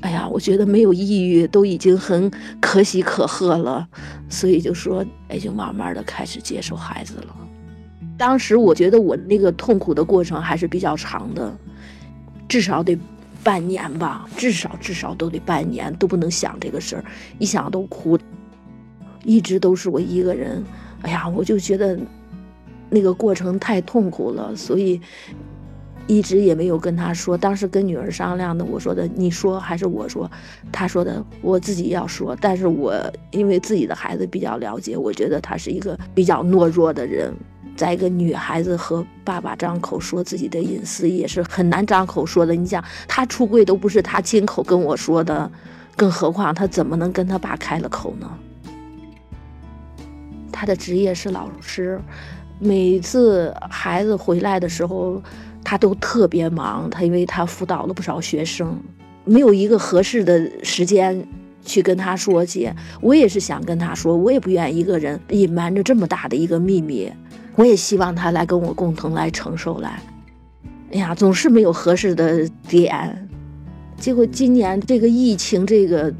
[0.00, 2.30] 哎呀，我觉得没有抑郁都已经很
[2.60, 3.88] 可喜可贺了，
[4.28, 7.34] 所以就说，哎，就慢慢的开始接受孩子了。
[8.18, 11.56] 当时我觉得我那个痛苦的过程还是比较长的，
[12.46, 12.98] 至少得
[13.42, 17.04] 半年吧，至少至少都得半年，都不能想这个事儿，
[17.38, 18.18] 一想都哭。
[19.24, 20.62] 一直都是我一个人，
[21.00, 21.98] 哎呀，我就觉得
[22.90, 25.00] 那个过程太痛苦了，所以。
[26.06, 30.30] 一直也没有跟他说，当时跟女儿商量的，我说的你说还是我说，
[30.70, 32.94] 他说的我自己要说，但是我
[33.30, 37.32] 因为自己的孩子比较了解，我觉得他是一个比较懦弱的人，
[37.74, 42.54] 在一个女孩子和爸爸张口说自己的隐私也是很难张口说的。
[42.54, 45.50] 你想他出柜都不是他亲口跟我说的，
[45.96, 48.30] 更何况他怎么能跟他爸开了口呢？
[50.52, 51.98] 他的职业是老师，
[52.58, 55.22] 每次孩子回来的时候。
[55.64, 58.78] 他都特别忙，他因为他辅导了不少学生，
[59.24, 61.26] 没有一个合适的时间
[61.64, 62.70] 去跟他说去。
[63.00, 67.10] 我也是想跟他说，我也不愿意一个人隐瞒着这么大的一个秘密，
[67.56, 69.98] 我也希望他来跟我共同来承受来。
[70.92, 73.28] 哎呀，总是没有合适的点，
[73.96, 76.12] 结果今年这个疫情这个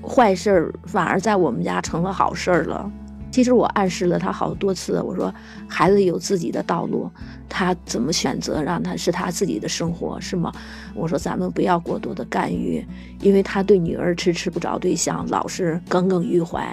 [0.00, 2.90] 坏事儿反而在我们家成了好事儿了。
[3.36, 5.30] 其实我暗示了他好多次，我说
[5.68, 7.06] 孩子有自己的道路，
[7.50, 10.50] 他怎么选择，让他是他自己的生活，是吗？
[10.94, 12.82] 我说咱们不要过多的干预，
[13.20, 16.66] 因为他对女儿迟迟不找对象，老是耿耿于怀。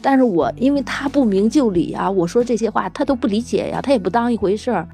[0.00, 4.88] 但是我因为他不明就里啊，我说这些话他都不理解呀，他也不当一回事儿。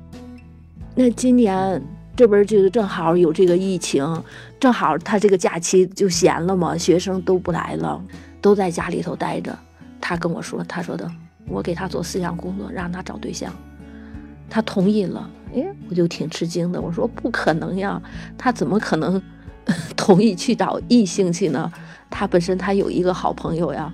[0.94, 1.82] 那今年
[2.16, 4.02] 这边就正好有这个疫情，
[4.58, 8.02] 正好他这个假期就闲了嘛，学生都不来了，
[8.40, 9.54] 都在家里头待着。
[10.00, 11.10] 他跟我说，他说的，
[11.48, 13.52] 我给他做思想工作，让他找对象，
[14.48, 15.28] 他同意了。
[15.54, 18.00] 哎，我就挺吃惊的，我说不可能呀，
[18.36, 19.20] 他怎么可能
[19.96, 21.70] 同意去找异性去呢？
[22.10, 23.92] 他本身他有一个好朋友呀。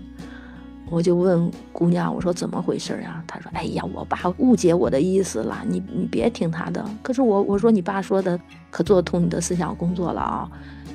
[0.91, 3.25] 我就问姑娘，我说怎么回事呀？
[3.27, 6.85] 她说，哎呀，我爸误解我的意思了，你你别听他的。
[7.03, 8.39] 可是我我说你爸说的
[8.71, 10.51] 可做通你的思想工作了啊，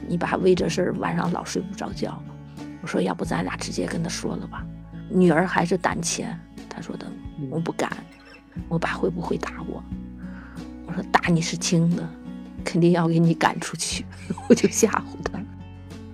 [0.07, 2.15] 你爸为这事儿晚上老睡不着觉。
[2.83, 4.63] 我说要不咱俩直接跟他说了吧。
[5.09, 6.27] 女儿还是胆怯，
[6.69, 7.05] 她说的
[7.49, 7.91] 我不敢，
[8.67, 9.83] 我爸会不会打我？
[10.85, 12.07] 我说打你是轻的，
[12.63, 14.05] 肯定要给你赶出去。
[14.49, 15.39] 我就吓唬她，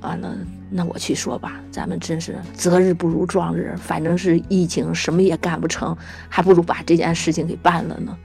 [0.02, 0.36] 完了
[0.70, 1.62] 那我去说吧。
[1.72, 5.96] 咱们真是择日不如撞日，反正是疫情，什么也干不成，
[6.30, 8.18] 还不如把这件事情给办了呢。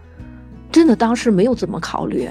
[0.71, 2.29] 真的当时没有怎么考虑。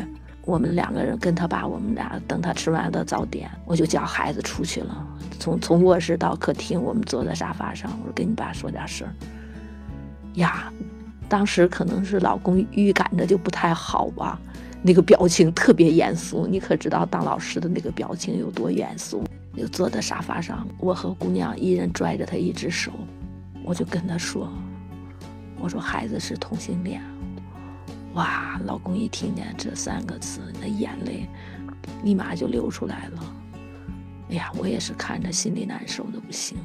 [0.47, 5.05] 我们两个人跟他爸，我们俩等他吃完的早点，我就叫孩子出去了。
[5.37, 9.13] 从从卧室到客厅，我们坐在沙发上，我说跟你爸说点事儿。
[10.35, 10.71] 呀，
[11.27, 14.39] 当时可能是老公预感着就不太好吧，
[14.81, 16.47] 那个表情特别严肃。
[16.47, 19.25] 你可知道当老师的那个表情有多严肃？
[19.53, 22.93] 就坐在沙发上，我和姑娘一人拽着他一只手，
[23.65, 24.49] 我就跟他说
[25.59, 27.01] ：“我说孩子是同性恋。”
[28.17, 28.59] 哇！
[28.65, 31.29] 老公一听见这三个字，那眼泪
[32.03, 33.35] 立马就流出来了。
[34.31, 36.57] 哎呀，我也是看着心里难受的不行。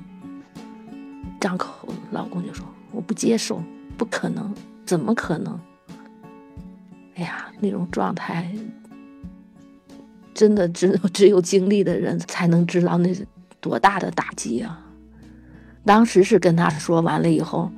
[1.38, 3.62] 张口，老公就说：“我不接受，
[3.98, 4.52] 不可能，
[4.86, 5.60] 怎么可能？”
[7.16, 8.50] 哎呀，那种状态，
[10.32, 13.26] 真的只有只有经历的人才能知道那是
[13.60, 14.82] 多大的打击啊！
[15.84, 17.70] 当时是跟他说完了以后，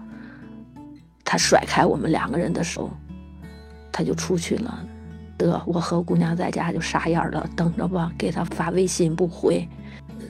[1.25, 2.89] 他甩开我们两个人的手。
[3.97, 4.85] 他就出去了，
[5.39, 8.11] 得我和姑娘在家就傻眼了，等着吧。
[8.19, 9.69] 给他发微信不回，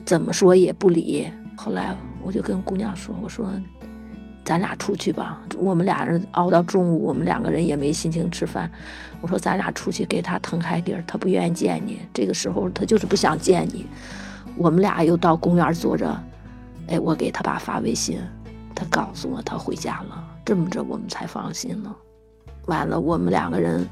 [0.05, 1.27] 怎么说也不理。
[1.57, 3.51] 后来我就跟姑娘说：“我说，
[4.43, 5.41] 咱俩出去吧。
[5.57, 8.69] 我们俩人熬到中午，我们两个人也没心情吃饭。
[9.19, 12.01] 我说咱俩出去给他腾开地儿，他不愿意见你。
[12.13, 13.87] 这个时候他就是不想见你。
[14.55, 16.15] 我们俩又到公园坐着，
[16.87, 18.19] 哎，我给他爸发微信，
[18.75, 20.23] 他告诉我他回家了。
[20.45, 21.95] 这么着我们才放心了。
[22.67, 23.87] 完了，我们两个人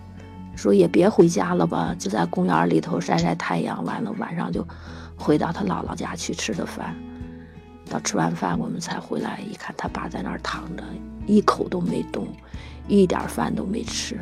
[0.56, 3.84] 说也别回家了吧，就在公园里头晒晒太阳。
[3.84, 4.66] 完了晚上就
[5.16, 6.96] 回到他姥姥家去吃的饭。
[7.90, 10.84] 到吃完饭，我们才回来，一看他爸在那儿躺着，
[11.28, 12.28] 一口都没动，
[12.88, 14.18] 一点饭都没吃。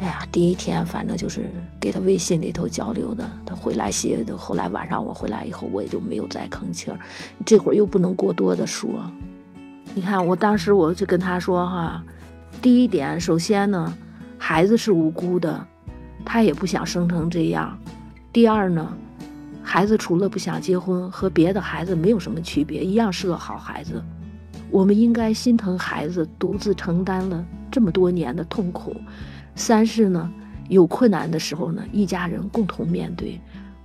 [0.00, 1.48] 哎呀，第一天反正就是
[1.78, 4.36] 给他微信里头交流的，他回来写的。
[4.36, 6.98] 后来晚上我回来以后，我也就没有再吭气儿。
[7.44, 8.88] 这会儿又不能过多的说。
[9.94, 12.02] 你看，我当时我就跟他说哈，
[12.62, 13.92] 第一点，首先呢，
[14.38, 15.66] 孩子是无辜的，
[16.24, 17.78] 他也不想生成这样。
[18.32, 18.96] 第二呢。
[19.62, 24.02] 孩子除了不想结婚，和别的孩子没有什么区别，一样是个好孩子。
[24.68, 28.96] 我们应该心疼孩子独自承担了这么多年的痛苦。
[29.54, 30.28] 三是呢，
[30.68, 33.40] 有困难的时候呢，一家人共同面对，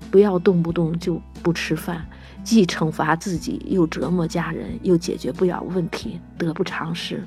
[0.09, 2.03] 不要动不动就不吃饭，
[2.43, 7.23] 既惩罚自己，又折磨家人，又解决不了问题，得不偿失。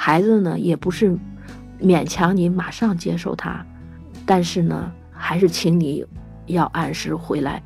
[0.00, 1.12] 孩子呢，也不是
[1.82, 3.66] 勉强你马上接受他，
[4.24, 6.06] 但是呢，还是请你
[6.46, 7.60] 要按时回来。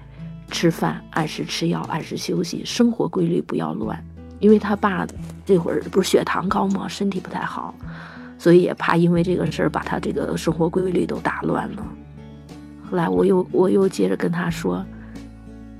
[0.51, 4.03] 吃饭按时吃药，按时休息，生活规律不要乱。
[4.39, 5.07] 因为他爸
[5.47, 6.89] 这会儿不是血糖高吗？
[6.89, 7.75] 身体不太好，
[8.39, 11.87] 所以也怕因为这个事儿把他这个生活规律都打乱了。
[12.91, 14.85] 后来我又我又接着跟他说，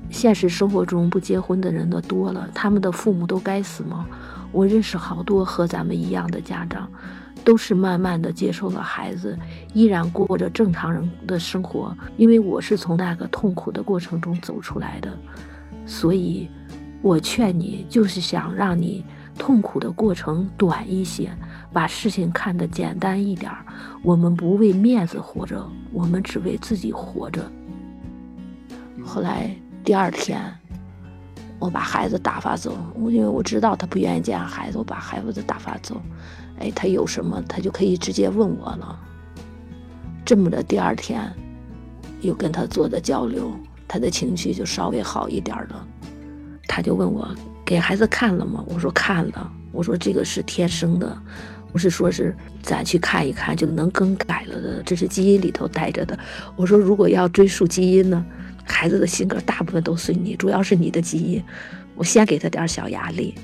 [0.09, 4.07] 现实生活中不结婚的人的多了，他们的父母都该死吗？
[4.53, 6.89] 我认识好多和咱们一样的家长。
[7.45, 9.37] 都是慢慢的接受了孩子，
[9.73, 11.93] 依然过着正常人的生活。
[12.15, 15.11] 因为我是从那个痛苦的过程中走出来的，
[15.85, 16.49] 所以，
[17.01, 19.03] 我劝你，就是想让你
[19.37, 21.29] 痛苦的过程短一些，
[21.73, 23.51] 把事情看得简单一点。
[24.03, 27.43] 我们不为面子活着，我们只为自己活着。
[29.03, 30.41] 后来第二天，
[31.63, 35.95] 我把孩子打发走，我因为我知道他不愿意见孩子，我把孩子打发走。
[36.59, 38.99] 哎，他有什么，他就可以直接问我了。
[40.25, 41.31] 这么的，第二天
[42.19, 43.49] 又跟他做的交流，
[43.87, 45.87] 他的情绪就稍微好一点了。
[46.67, 48.61] 他就问我给孩子看了吗？
[48.67, 49.49] 我说看了。
[49.71, 51.17] 我说这个是天生的，
[51.71, 56.19] 不是说是咱去看一看就能更改了的，这是基因里头带着的。
[56.57, 58.25] 我说如果要追溯基因呢，
[58.63, 61.43] 孩子的性格大部分都随你，主要是你的基因。
[61.95, 63.35] 我先给他点小压力。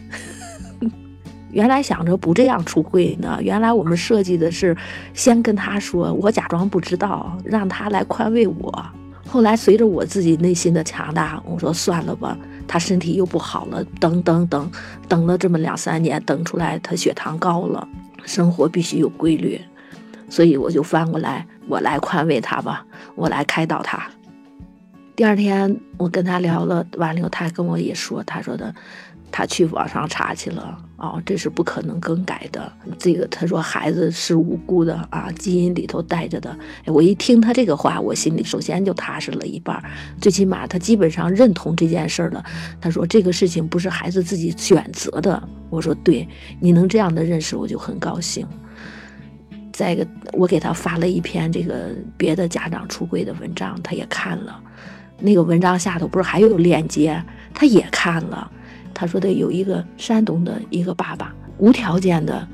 [1.51, 4.75] 原来想着不这样出柜呢，原来我们设计的是
[5.13, 8.86] 先跟他说，我假装不知道，让他来宽慰我。
[9.27, 14.71] 后来随着我自己内心的强大，我说算了吧，他身体又不好了，等等等，
[15.08, 17.88] 等了这么两三年，等出来他血糖高了，
[18.25, 19.60] 生活必须有规律，
[20.29, 24.10] 所以我就翻过来，我来宽慰他吧，我来开导他。
[25.19, 28.73] 第二天我跟他聊了完了以后，他跟我也说，他说的。
[29.32, 32.71] 他去网上查去了，哦，这是不可能更改的。
[32.97, 36.58] 这个他说孩子是无辜的啊，基因里头带着的。
[36.86, 39.84] 我一听他这个话，我心里首先就踏实了一半，
[40.21, 42.43] 最起码他基本上认同这件事了。
[42.79, 45.43] 他说这个事情不是孩子自己选择的。
[45.69, 46.25] 我说对，
[46.62, 48.47] 你能这样的认识，我就很高兴。
[49.73, 54.63] 再一个，我给他发了一篇这个别的家长出柜的文章，他也看了。
[55.19, 57.21] 那个文章下头不是还有链接，
[57.53, 58.49] 他也看了。
[58.93, 62.45] 他说的有一个山东的一个爸爸，无条件的，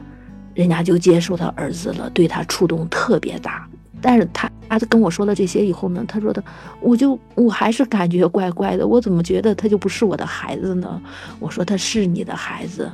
[0.53, 3.67] 人家就接受他儿子了，对他触动特别大。
[4.01, 6.43] 但是他他跟我说了这些以后呢，他说的，
[6.81, 11.01] 我就我还是感觉怪怪的，我怎么觉得他就不是我的孩子呢？
[11.39, 12.91] 我说他是你的孩子，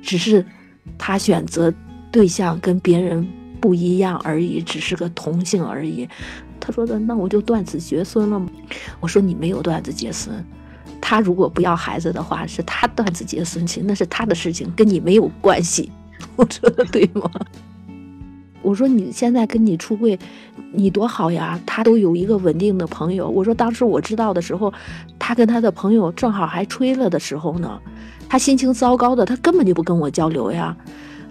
[0.00, 0.44] 只是
[0.96, 1.72] 他选择
[2.12, 3.26] 对象跟别人
[3.60, 6.08] 不一样而已，只是个同性而已。
[6.60, 8.48] 他说的，那我就断子绝孙了吗？
[9.00, 10.44] 我说你没有断子绝孙。
[11.00, 15.90] 他如果不要孩子的话，是他断子绝孙亲，那是他的事情，跟你没有关系。
[16.36, 17.28] 我说的对吗？
[18.62, 20.18] 我说你现在跟你出柜，
[20.72, 23.26] 你多好呀，他都有一个稳定的朋友。
[23.26, 24.70] 我说当时我知道的时候，
[25.18, 27.80] 他跟他的朋友正好还吹了的时候呢，
[28.28, 30.76] 他心情糟糕的，他根本就不跟我交流呀。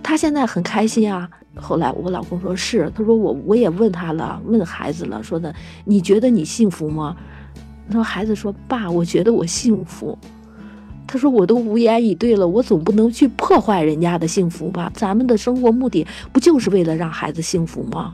[0.02, 1.30] 他现在很开心啊。
[1.60, 5.54] 后来我老公说是，他说我我也问他了，问孩子了，说的
[5.86, 7.16] 你觉得你幸福吗？
[7.88, 10.16] 他说：“孩子说，爸，我觉得我幸福。”
[11.08, 14.92] 他说：“我都无言以对了，我总不能去破坏人家的幸福吧？
[14.94, 18.14] 咱们的生活目的不就是为了让孩子幸福吗？”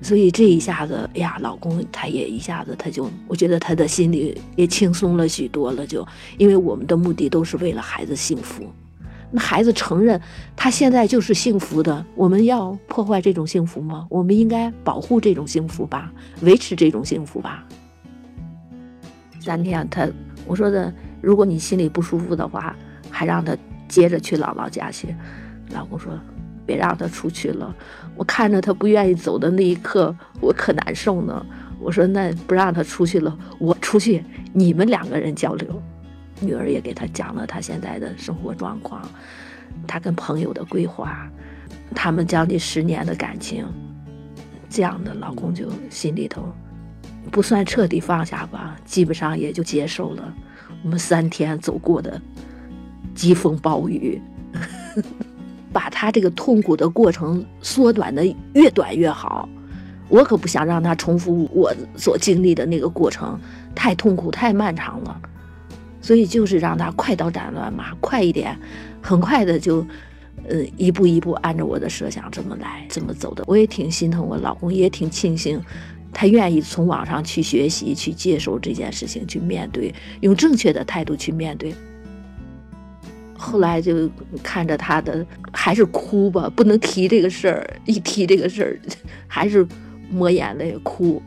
[0.00, 6.06] 所以这一下子，哎呀，老公他也一下子他就，我觉得他的心里也轻松了许多了，就
[6.38, 8.62] 因为我们的目的都是为了孩子幸福，
[9.32, 10.20] 那孩子承认
[10.56, 14.06] 他现在就是幸福的，我们要破坏这种幸福吗？
[14.10, 16.12] 我们应该保护这种幸福吧，
[16.42, 17.64] 维持这种幸福吧。
[19.40, 20.08] 三天，他
[20.46, 22.74] 我说的，如果你心里不舒服的话，
[23.10, 23.56] 还让他
[23.88, 25.14] 接着去姥姥家去。
[25.70, 26.12] 老公说，
[26.66, 27.74] 别让他出去了，
[28.16, 31.46] 我看着他不愿意走的那一刻，我可难受呢。
[31.80, 34.22] 我说那不让他出去了，我出去，
[34.52, 35.82] 你们两个人交流。
[36.40, 39.02] 女儿也给他讲了他现在的生活状况，
[39.86, 41.30] 他跟朋友的规划，
[41.94, 43.66] 他们将近十年的感情，
[44.68, 46.44] 这样的老公就心里头
[47.30, 50.34] 不算彻底放下吧，基本上也就接受了。
[50.82, 52.20] 我们三天走过的
[53.14, 54.20] 疾风暴雨，
[55.72, 58.24] 把他这个痛苦的过程缩短的
[58.54, 59.48] 越短越好。
[60.08, 63.38] 我可不想让他重复我所经历的那个过程，
[63.76, 65.20] 太痛苦，太漫长了。
[66.00, 68.58] 所以就是让他快刀斩乱麻，快一点，
[69.02, 69.86] 很快的就，
[70.48, 73.44] 呃，一步一步按照我的设想这么来，这么走的。
[73.46, 75.60] 我也挺心疼我老公，也挺庆幸，
[76.12, 81.74] 他愿意从网上去学习，去接受这件事情，去面对，用正确的态度去面对。
[83.36, 84.10] 后来就
[84.42, 88.78] 看着他的，还是哭吧，不能提这个事儿，一提这个事儿，
[89.26, 89.66] 还是
[90.10, 91.22] 抹眼泪哭。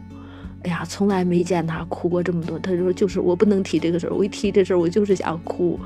[0.64, 2.58] 哎呀，从来没见他哭过这么多。
[2.60, 5.80] 他说：“就是我不能提这个事儿，我一提这事儿，我就是想哭。”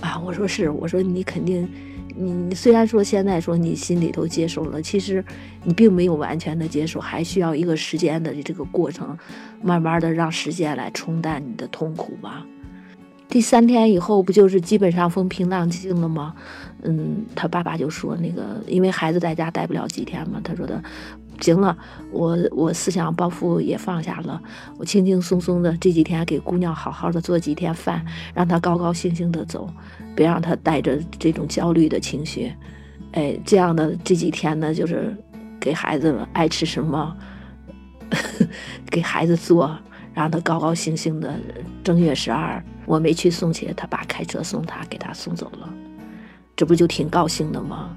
[0.00, 1.66] 啊，我说是，我说你肯定，
[2.14, 5.24] 你虽然说现在说你心里头接受了，其实
[5.64, 9.16] 你并没有完全的接受，还需要一个时间的这个过程，
[9.62, 12.46] 慢慢的让时间来冲淡你的痛苦吧。
[13.28, 16.34] 第三天以后，不就是基本上风平浪静了吗？
[16.82, 20.82] 嗯，他爸爸就说那个，因为孩子在家待不了几天嘛，他说的。
[21.40, 21.76] 行了，
[22.10, 24.40] 我我思想包袱也放下了，
[24.78, 29.68] 我轻轻松松的这几天给姑娘好好的做几天饭，让她高高兴兴的走，
[30.14, 32.52] 别让她带着这种焦虑的情绪。
[33.12, 35.16] 哎，这样的这几天呢，就是
[35.60, 37.16] 给孩子爱吃什么，
[38.90, 39.76] 给孩子做，
[40.12, 41.34] 让他高高兴兴的。
[41.82, 45.72] 正月十二，我没去送去，他爸开车送他，给他送走了，
[46.56, 47.96] 这不就挺高兴的吗？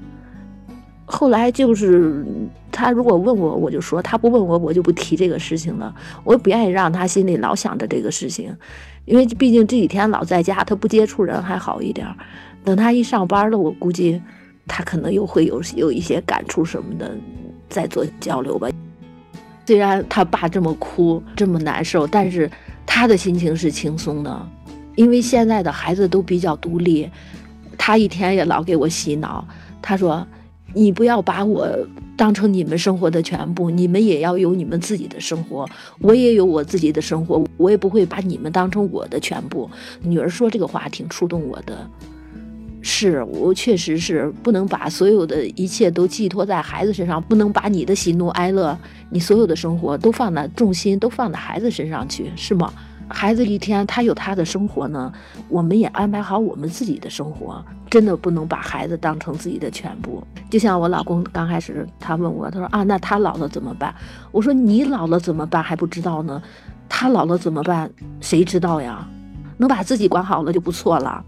[1.11, 2.23] 后来就是
[2.71, 5.93] 他如果问我，我就说；他不问我，我就不提这个事情了。
[6.23, 8.55] 我也不愿意让他心里老想着这个事情，
[9.05, 12.07] 因为毕竟这几天老在家，他不接触人还好一点。
[12.63, 14.21] 等他一上班了，我估计
[14.67, 17.11] 他可能又会有有一些感触什么的，
[17.67, 18.69] 再做交流吧。
[19.65, 22.47] 虽然他爸这么哭，这么难受，但是
[22.85, 24.47] 他的心情是轻松的，
[24.93, 27.09] 因为现在的孩子都比较独立。
[27.79, 29.43] 他一天也老给我洗脑，
[29.81, 30.23] 他说。
[30.73, 31.67] 你不要把我
[32.15, 35.67] 当成你们生活的全部，你们也要有你们自己的生活，
[36.01, 39.69] 我也有我自己的生活，我也不会把你们当成我的全部。
[40.01, 41.89] 女儿说这个话挺触动我的，
[42.81, 48.77] 是我确实是不能把所有的一切都寄托在孩子身上，不能把你的喜怒哀乐，
[49.09, 52.71] 你所有的生活都放在重心都放在孩子身上去，是吗？
[53.09, 55.11] 孩子一天他有他的生活呢，
[55.47, 60.23] 我们也安排好我们自己的生活，真的不能把孩子当成自己的全部。
[60.49, 63.93] 就像我老公刚开始他问我，他说啊，那他老了怎么办？
[64.31, 66.41] 我说你老了怎么办还不知道呢，
[66.87, 67.91] 他老了怎么办？
[68.21, 69.07] 谁知道呀？
[69.57, 71.25] 能把自己管好了就不错了。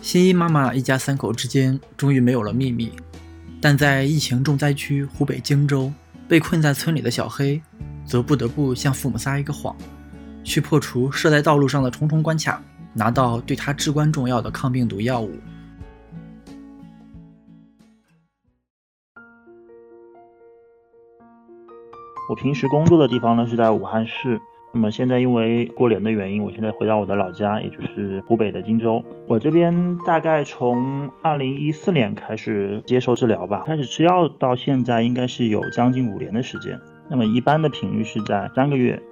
[0.00, 2.90] 新一妈妈一家三口之间终于没有了秘密，
[3.60, 5.92] 但在疫情重灾区湖北荆州。
[6.28, 7.60] 被困在村里的小黑，
[8.04, 9.74] 则不得不向父母撒一个谎，
[10.44, 12.62] 去破除设在道路上的重重关卡，
[12.92, 15.32] 拿到对他至关重要的抗病毒药物。
[22.28, 24.38] 我平时工作的地方呢是在武汉市。
[24.70, 29.02] 那么现在因为过年的原因，我现在回到我的老家，也就是湖北的荆州。
[29.26, 36.78] 我这边大概从二零一四年开始接受治疗吧，开始吃药到现在应该是有将近五年的时间。
[37.08, 39.02] 那么一般的频率是在三个月，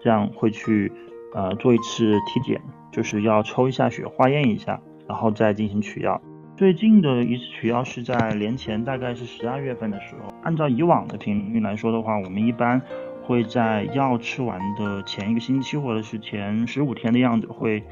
[0.00, 0.90] 这样会去
[1.34, 2.58] 呃做一次体检，
[2.90, 6.18] 就是要抽一下血化验一下，然后再进行取药。
[6.56, 10.32] 最近的一次取药是在年前，大概是十二月份的时候。
[10.42, 12.80] 按照以往的频率来说的话，我们一般。
[13.24, 17.82] 会在药吃完的前一个星期，或者是前十五天的样子，会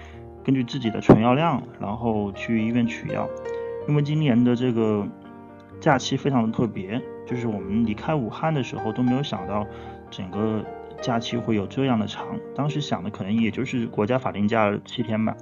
[0.45, 3.28] 根据自己的存药量，然后去医院取药。
[3.89, 5.07] 因为今年的这个
[5.81, 9.66] 假期非常的特别，就是我们离开武汉的时候都没有想到
[10.11, 10.64] 整个
[11.01, 12.26] 假期会有这样的长。
[12.55, 15.35] 当时想的可能也就是国家法定假七天吧。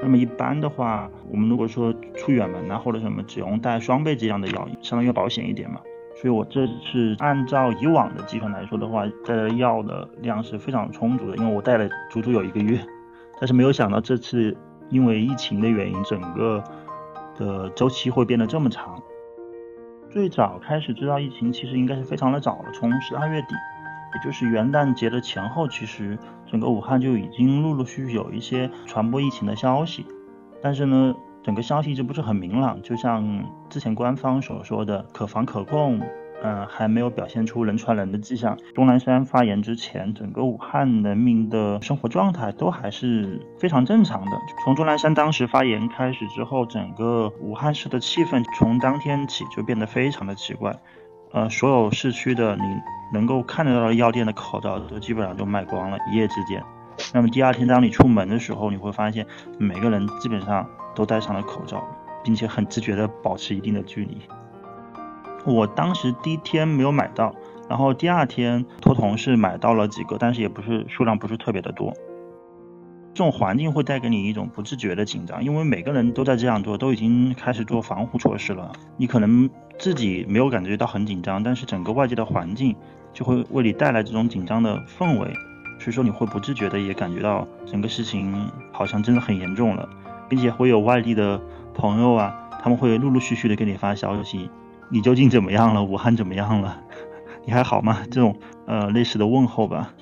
[0.00, 5.80] 那么一般的话，我们如果说出远门啊或者什么，只用带双倍这样的药，相当于保险一点嘛。
[6.20, 12.76] 所以，我这次按照以往的计算来说的话，带的药的量是非常充足的，因为我带了足足有一个月，
[13.40, 14.56] 但是没有想到这次
[14.90, 16.62] 因为疫情的原因，整个
[17.36, 19.00] 的周期会变得这么长。
[20.10, 23.54] 最早开始知道疫情，其实应该是非常的早了，从十二月底，
[24.14, 26.18] 也就是元旦节的前后，其实
[26.50, 30.04] 整个武汉就已经陆陆续续有一些传播疫情的消息。
[30.60, 36.00] 但是呢，整个消息一直不是很明朗，就像之前官方所说的可防可控。
[36.40, 38.56] 嗯，还没有表现出人传人的迹象。
[38.72, 44.30] 钟南山发言之前，整个武汉人民的生活状态都还是非常正常的。
[44.62, 50.72] 从钟南山当时发言开始之后，整个武汉市的气氛从当天起就变得非常的奇怪。
[51.32, 52.62] 呃，所有市区的你
[53.12, 56.62] 能够看得到的药店的口罩都基本上就卖光了，一夜之间。
[57.12, 59.26] 那么第二天当你出门的时候，你会发现
[59.58, 60.64] 每个人基本上
[60.98, 61.86] 都戴上了口罩，
[62.24, 64.18] 并且很自觉地保持一定的距离。
[65.44, 67.32] 我当时第一天没有买到，
[67.68, 71.94] 然后第二天托同事买到了几个，但是也不是数量不是特别的多。
[73.14, 78.72] 这种环境会带给你一种不自觉的紧张，因为每个人都在这样做，都已经开始做防护措施了。
[78.96, 82.74] 你可能自己没有感觉到很紧张，但是整个外界的环境
[83.12, 85.32] 就会为你带来这种紧张的氛围，
[85.78, 89.88] 所以说你会不自觉的也感觉到整个事情好像真的很严重了，
[90.28, 91.40] 并且会有外地的
[91.74, 94.50] 朋友啊，他们会陆陆续续的给你发消息。
[94.90, 95.82] 你究竟怎么样了？
[95.82, 96.80] 武汉怎么样了？
[97.44, 97.98] 你还好吗？
[98.10, 99.92] 这种呃类似的问候吧。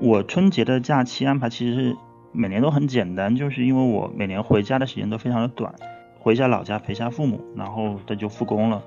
[0.00, 1.96] 我春节的假期安排其实是
[2.32, 5.74] 每年都很简单，就是因为我每年回家的时间都非常的短，
[6.18, 8.82] 回一下老家陪下父母，然后这就复工了。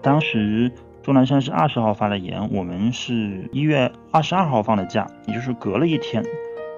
[0.00, 0.70] 当时
[1.02, 6.24] 钟南山是二十号发的言，我们是一月二十二号放的假，也就是隔了一天。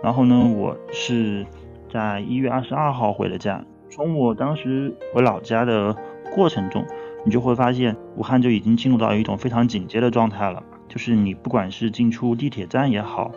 [0.03, 1.44] 然后呢，我是
[1.93, 3.64] 在一月二十二号回的家。
[3.91, 5.97] 从我当时回老家的
[6.34, 6.84] 过程中。
[7.22, 10.62] 你就会发现，武汉就已经进入到一种非常警戒的状态了。
[10.88, 13.30] 就是你不管是进出地铁站也好，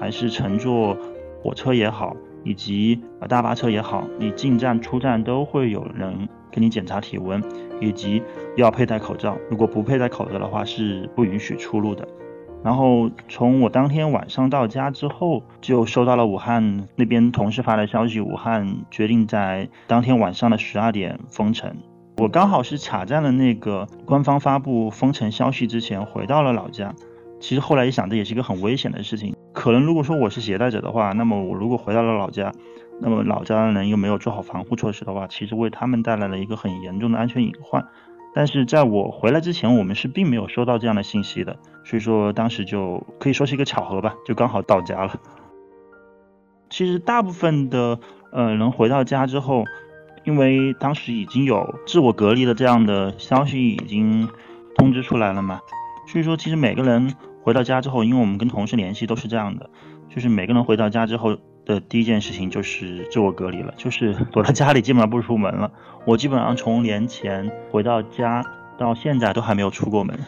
[0.00, 0.96] 还是乘坐
[1.40, 7.40] 火车也好，以及呃大巴车也好，你进站出站都会有人给你检查体温，
[7.80, 8.20] 以及
[8.56, 9.38] 要佩戴口罩。
[9.48, 12.08] 如果不佩戴口罩的话，是不允许出入的。
[12.64, 21.74] 然后从我当天晚上到家之后，就收到了武汉那边同事发的消息，武汉决定在当天晚上的十二点封城。
[22.16, 26.92] 我刚好是卡在了那个官方发布封城消息之前，回到了老家。
[27.40, 29.32] 其实后来一想，这也是一个很危险的事情。
[29.52, 32.52] 可能如果说我是携带者的话，那么我如果回到了老家，
[33.00, 37.86] 那么老家的人又没有做好防护措施的话，其实为他们带来了一个很严重的安全隐患。
[38.38, 45.20] 但是在我回来之前，我们是并没有收到这样的信息的，所以说当时就可以说是一个巧合吧，就刚好到家了。
[46.70, 47.98] 其实大部分的
[48.30, 49.64] 呃人回到家之后。
[50.24, 54.28] 因为当时已经有自我隔离的这样的消息已经
[54.74, 55.62] 通知出来了嘛，
[56.06, 59.70] 所以说其实每个人回到家之后，因为我们跟同事联系都是这样的，
[60.10, 65.70] 就是每个人回到家之后的第一件事情就是自我隔离了，就是躲在家里，基本上不出门了。
[66.04, 68.44] 我基本上从年前回到家
[68.76, 70.18] 到现在都还没有出过门。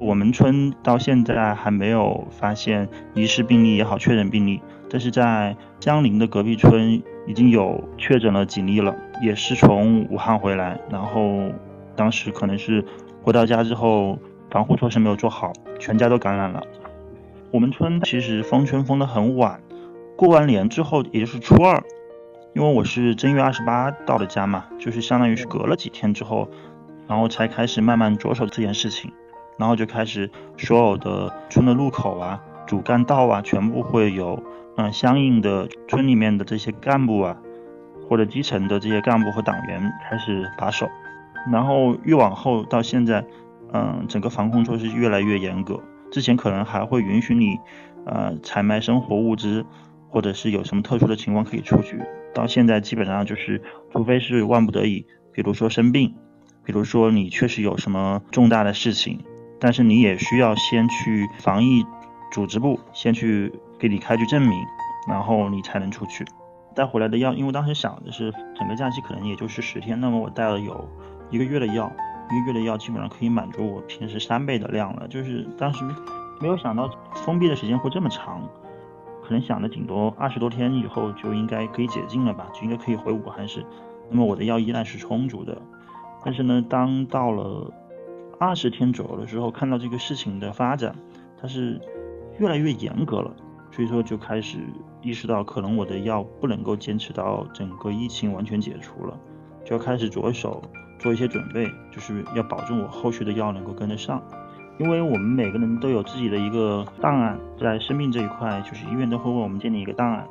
[0.00, 4.60] 我们村到现在还没有发现疑似病例也好，确诊病例，
[4.90, 7.00] 但是在江陵的隔壁村。
[7.26, 11.50] 已经有确诊了几例了，也是从武汉回来，然后
[11.96, 12.84] 当时可能是
[13.22, 14.18] 回到家之后
[14.50, 15.50] 防护措施没有做好，
[15.80, 16.62] 全家都感染了。
[17.50, 19.58] 我们村其实封村封得很晚，
[20.16, 21.82] 过完年之后，也就是初二，
[22.54, 26.48] 因为我是正月二十八到的家嘛，就是相当于是隔了几天之后，
[27.08, 29.12] 然后才开始慢慢着手这件事情，
[29.58, 34.42] 然后就开始所有的村的路口啊、主干道啊，全部会有。
[34.76, 37.36] 嗯，相应的村里面的这些干部啊，
[38.08, 40.88] 或者基层的这些干部和党员开始把守，
[41.52, 43.24] 然后越往后到现在，
[43.72, 45.78] 嗯，整个防控措施越来越严格。
[46.10, 47.56] 之前可能还会允许你，
[48.04, 49.64] 呃，采买生活物资，
[50.14, 52.00] 或者是有什么特殊的情况可以出去。
[52.32, 53.60] 到现在基本上就是，
[53.92, 56.14] 除非是万不得已，比如说生病，
[56.64, 59.24] 比如说你确实有什么重大的事情，
[59.60, 61.84] 但是你也需要先去防疫
[62.32, 63.52] 组织部先去。
[63.76, 64.52] 给你开具证明，
[65.06, 66.24] 然后你才能出去。
[66.74, 70.88] 带回来的药，因为当时想的是整个假期可能也就是十天，那么我带了有
[71.28, 71.92] 一个月的药，
[72.30, 75.06] 一个月的药基本上可以满足我平时三倍的量了。
[75.08, 75.84] 就是当时
[76.40, 76.88] 没有想到
[77.26, 78.48] 封闭的时间会这么长，
[79.24, 83.64] 可能想的顶多二十多天以后就应该可以解禁了吧，就应该可以回武汉市。
[84.10, 85.60] 那么我的药依然是充足的，
[86.22, 87.72] 但是呢，当到了
[88.38, 90.94] 二十天左右的时候，看到这个事情的发展，
[91.40, 91.80] 它是
[92.38, 93.34] 越来越严格了。
[93.72, 94.58] 所以说就开始
[95.02, 99.18] 意识到，可能我的药不能够坚持到整个疫情完全解除了，
[99.64, 100.62] 就要开始着手
[100.98, 104.22] 做一些准备，就是要保证我后续的药能够跟得上。
[104.78, 110.26] 因为我们每个人都有自己的一个档案，在生病这一块，就是医院都会为我们建立一个档案。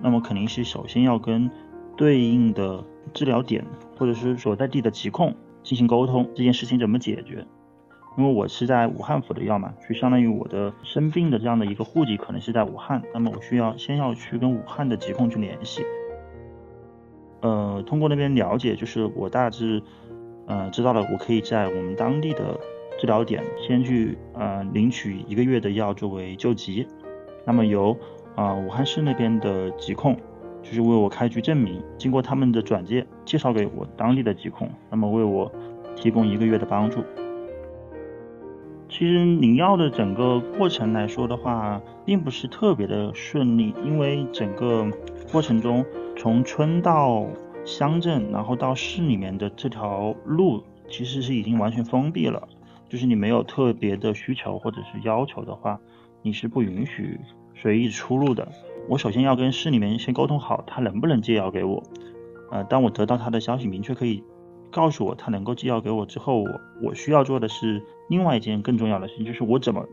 [0.00, 1.50] 那么肯定是首先要跟
[1.96, 3.64] 对应的治疗点
[3.96, 7.44] 或者是所在地的疾控进行沟通，这件事情怎么解决？
[8.16, 15.82] 因为我是在武汉服的药嘛，就相当于我的生病的这样的一个户籍可能是在武汉，那么我需要先要去跟武汉的疾控去联系。
[17.40, 19.80] 呃，通过那边了解，就是我大致
[20.46, 22.58] 呃知道了，我可以在我们当地的
[22.98, 26.86] 治疗点先去呃领取一个月的药作为救急，
[27.46, 27.96] 那么由
[28.34, 30.14] 啊武汉市那边的疾控。
[30.60, 35.50] 就是为我开具证明，经过他们的转介，介绍给我当地的疾控，那么为我
[35.94, 37.02] 提供一个月的帮助。
[38.88, 44.86] 其实领药的整个过程来说的话，并不是特别的顺利，因为整个
[45.30, 45.84] 过程中，
[46.16, 47.24] 从村到
[47.64, 52.48] 乡镇，然后到市里面的这条路，其实是已经完全封闭了。
[52.88, 55.78] 就是你没有特别的需求或者是要求的话，
[56.22, 57.18] 你是不允许
[57.54, 58.48] 随意出入的。
[58.88, 61.82] 我首先要跟市里面先沟通好，他能不能借药给我。
[62.50, 64.24] 呃，当我得到他的消息，明确可以
[64.70, 66.48] 告诉我他能够借药给我之后，我
[66.82, 69.84] 我需要做的是另外一件更重要的事情，就是我怎么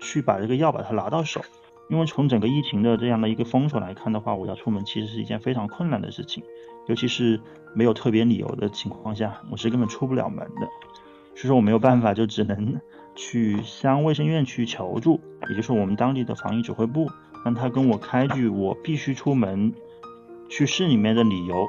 [0.00, 1.42] 去把这个药把它拿到手。
[1.90, 6.42] 因为从整个疫情的这样的一个封锁来看的话，我要出门其实是一件非常困难的事情，
[6.86, 7.40] 尤其是
[7.74, 10.68] 没有特别理由的情况下，我是根本出不了门的。
[11.38, 12.80] 所以说我没有办法，就只能
[13.14, 17.08] 去乡卫生院去求助，也就是我们当地的防疫指挥部。
[17.44, 19.72] 让他跟我开具我必须出门
[20.50, 21.68] 去市里面的理由，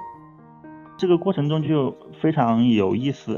[0.97, 3.37] 这个过程中就非常有意思。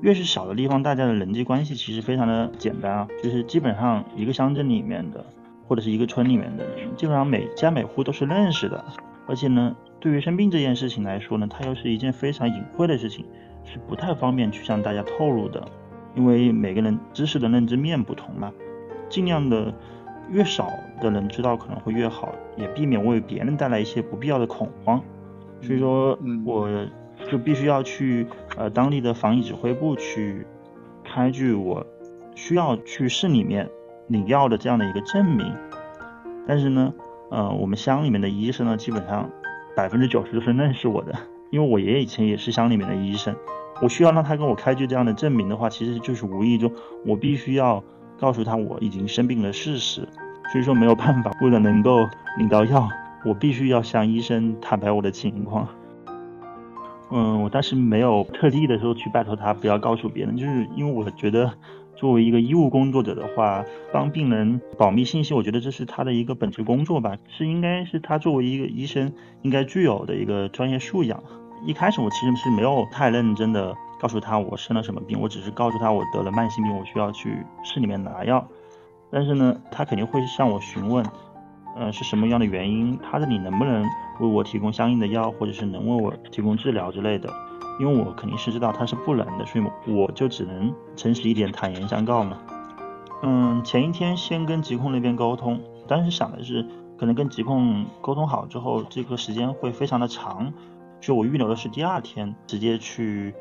[0.00, 5.24] 越是小的地方，大家的人际关系其实非常的简单啊，就是基本上一个乡镇里面的
[5.66, 6.66] 或者是一个村里面的，
[6.96, 8.82] 基本上每家每户都是认识的。
[9.26, 13.26] 而且呢，对于生病这件事情来说呢，它又是一件非常隐晦的事情，
[13.72, 15.62] 是不太方便去向大家透露的，
[16.14, 18.52] 因为每个人知识的认知面不同嘛，
[19.08, 19.72] 尽量的。
[20.30, 20.68] 越少
[21.00, 25.02] 的人知道可能会越好，也避免为别人带来一些不必要的恐慌。
[25.62, 26.68] 所以说，我
[27.30, 30.46] 就必须要去呃当地的防疫指挥部去
[31.02, 31.86] 开具我
[32.34, 33.66] 需要去市里面
[34.08, 35.50] 领药的这样的一个证明。
[36.46, 36.92] 但是呢，
[37.30, 39.30] 呃，我们乡里面的医生呢，基本上
[39.74, 41.14] 百分之九十都是认识我的，
[41.50, 43.34] 因为我爷爷以前也是乡里面的医生。
[43.82, 46.72] 我需要让他跟我开具这样的证明的话，其实就是无意中
[47.04, 47.82] 我必须要。
[48.20, 50.00] 告诉他我已经生病的事实，
[50.50, 52.04] 所以说没有办法，为了能够
[52.36, 52.88] 领到药，
[53.24, 55.68] 我必须要向医生坦白我的情况。
[57.12, 61.54] 嗯，我当时没有特地的时候去拜托他不要告诉别人，就是因为我觉得
[61.94, 71.22] 作为一个医务工作者的话，帮病人保密信息，我觉得这是他的一个本职工作吧，是应该是他作为一个医生应该具有的一个专业素养。
[71.62, 73.76] 一开始我其实是没有太认真的。
[74.00, 78.46] 告诉他我生了什么病，我只是告诉他我得了慢性病，我需要去市里面拿药。
[79.10, 81.04] 但是呢，他肯定会向我询问，
[81.74, 83.82] 呃，是什么样的原因，他这里能不能
[84.20, 87.28] 为我提供相应的药，或者是能为我提供治疗之类的。
[87.80, 92.38] 因为我肯定是知道他是不能的，所以我就只能诚实一点，坦言相告嘛。
[93.22, 96.64] 嗯，前一天先跟疾控那边沟通，当时想的是
[96.96, 100.52] 可能跟疾控沟通好之后，这个时间会非常的长，
[101.00, 103.34] 就我预留的是第二天直接去。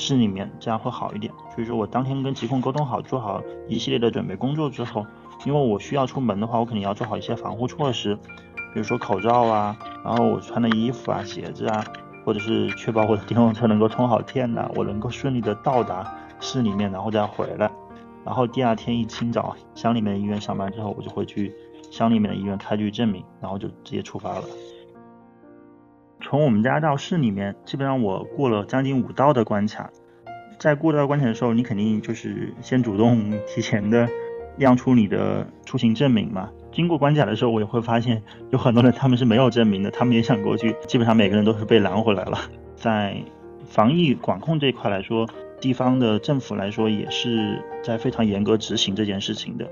[0.00, 5.04] 市里面这样会好一点，所以说我当天跟疾控沟通好，做好一系列的准备工作之后，
[5.44, 8.14] 因为我需要出门的话，我肯定要做好一些防护措施，
[8.72, 11.84] 比如说口罩啊，然后我穿的衣服啊、鞋子啊，
[12.24, 17.68] 或者是确保我的电动车能够充好电呐，我能够顺利的到达市里面，然后再回来。
[18.24, 21.52] 然后第二天一清早，乡里面的医院上班之后，我就会去
[21.90, 24.44] 乡里面的医院开具证明，然后就直接出发了。
[26.20, 29.90] 从我们家到市里面，基本上我过了将近五道的关卡。
[30.58, 34.08] 在过道关卡的时候，你肯定就是先主动 提前的
[34.56, 36.50] 亮出你的出行证明嘛。
[36.72, 42.38] 经过关卡的时候，我也会发现有很多人他们是没有证明的，他们也想过去，基本上每个人都是被拦回来了。
[42.74, 43.16] 在
[43.64, 45.28] 防疫管控这一块来说，
[45.60, 49.70] 地方的政府来说也是在非常严格执行这件事情的。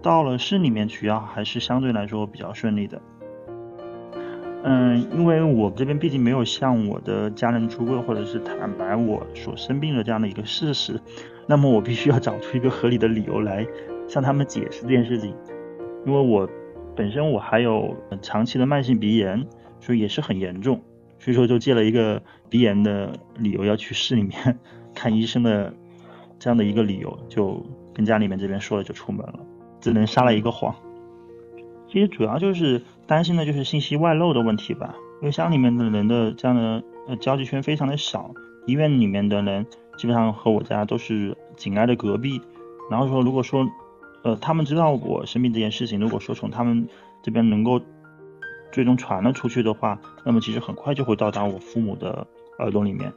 [0.00, 3.00] 到了市里面取药还是相对来说比较顺利的。
[4.64, 11.00] 嗯，因为我这边毕竟没有向我的家人出柜，或者是坦白我所生病的这样的一个事实，
[11.46, 13.66] 那么我必须要找出一个合理的理由来
[14.08, 15.34] 向他们解释这件事情。
[16.06, 16.48] 因为我
[16.94, 19.44] 本身我还有长期的慢性鼻炎，
[19.80, 20.80] 所以也是很严重，
[21.18, 24.58] 所以说就借了一个鼻炎的理由要去市里面
[24.94, 25.74] 看医生的
[26.38, 29.40] 这样的一个理由，就跟家里面这边说了就出门了，
[29.80, 30.72] 只能撒了一个谎。
[31.88, 38.30] 其实主要就是担心的就是信息外漏的问题吧，因为乡里面的人的这样的呃交际圈非常的小，
[38.66, 42.40] 医院里面的人基本上和我家都是紧挨着隔壁，
[42.90, 43.68] 然后说如果说
[44.22, 46.88] 呃他们知道我生病这件事情，如果说从他们
[47.22, 47.80] 这边能够
[48.70, 52.26] 最终传了出去的话，那么其实很快就会到达我父母的
[52.58, 53.12] 耳朵里面。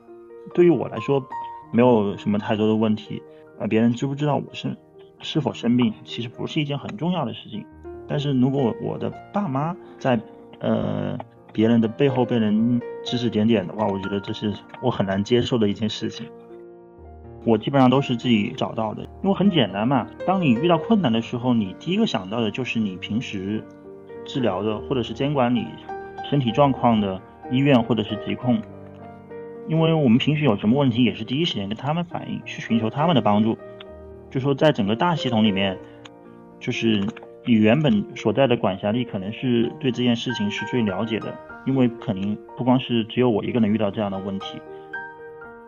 [0.54, 1.24] 对于我来说，
[1.72, 3.22] 没有什么太多的问题。
[3.58, 4.76] 啊，别人知不知道我是
[5.22, 7.66] 是否生病，其实不是一件很重要的事情。
[8.08, 10.20] 但是如果我的爸妈在
[10.60, 11.18] 呃
[11.52, 16.28] 别人的背后被人指指点点的话，我觉得这是我很难接受的一件事情。
[17.46, 20.08] 我基本上都是自己找到的，因为很简单嘛。
[20.26, 23.64] 当你遇到困难的时候，你第一个想到的就是你平时
[24.26, 25.68] 治疗的或者是监管你
[26.28, 28.60] 身体状况的医院或者是疾控，
[29.68, 33.56] 因为我们平时有什么问题，也是第一时间跟他们反映，去寻求他们的帮助。
[34.32, 35.78] 就说在整个大系统里面，
[36.60, 37.06] 就是
[37.46, 44.60] 你原本所在的管辖力可能是对这件事情是最了解的，因为肯定不光是只有我一个人遇到这样的问题。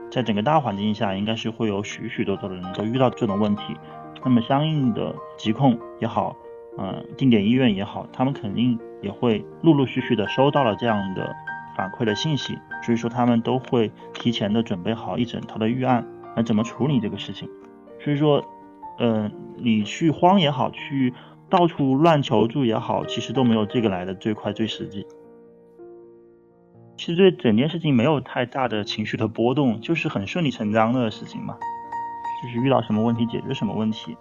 [0.09, 3.75] 在整个大环境下，应该是会有许许多多的人都遇到这种问题，
[4.23, 6.35] 那么相应的疾控也好，
[6.79, 11.35] 嗯，定点医院也好，他们肯定也会陆陆续续的收到了这样的
[11.75, 17.47] 反馈的信息，所以说他们都会提前的准备好一整套的预案，来怎么处理这个事情。
[17.99, 18.43] 所以说，
[18.99, 21.13] 嗯，你去慌也好，去
[21.49, 25.05] 到处乱求助也好，其实都没有这个来的最快最实际。
[26.97, 31.55] 其实对整件事情没有太大的情绪的波动，就是很顺理成章的事情嘛。
[32.43, 34.17] 就是遇到什么问题解决什么问题。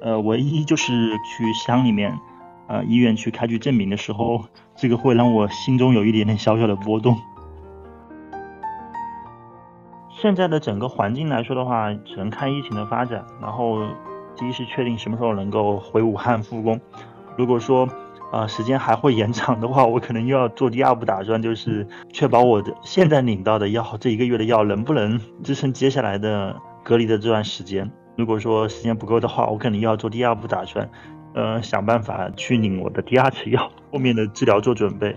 [0.00, 2.16] 呃，唯一就是去乡里面，
[2.68, 4.44] 呃，医院去开具证明的时候，
[4.76, 7.16] 这个会让我心中有一点点小小的波动。
[10.10, 13.24] 现在的整个环境来说的话，只能看疫情的发展。
[13.40, 13.86] 然后，
[14.36, 16.80] 第一是确定什么时候能够回武汉复工。
[17.36, 17.88] 如果说，
[18.32, 27.90] 啊，时间还会延长的话，我可能又要做第二步打算，就是确保我的现在领到的药，这一个月的药能不能支撑接下来的隔离的这段时间。
[28.16, 30.88] 如果说时间不够的话，我可能又要做第二步打算，
[31.34, 35.14] 呃，想办法去领我的第二次药，后面的治疗做准备。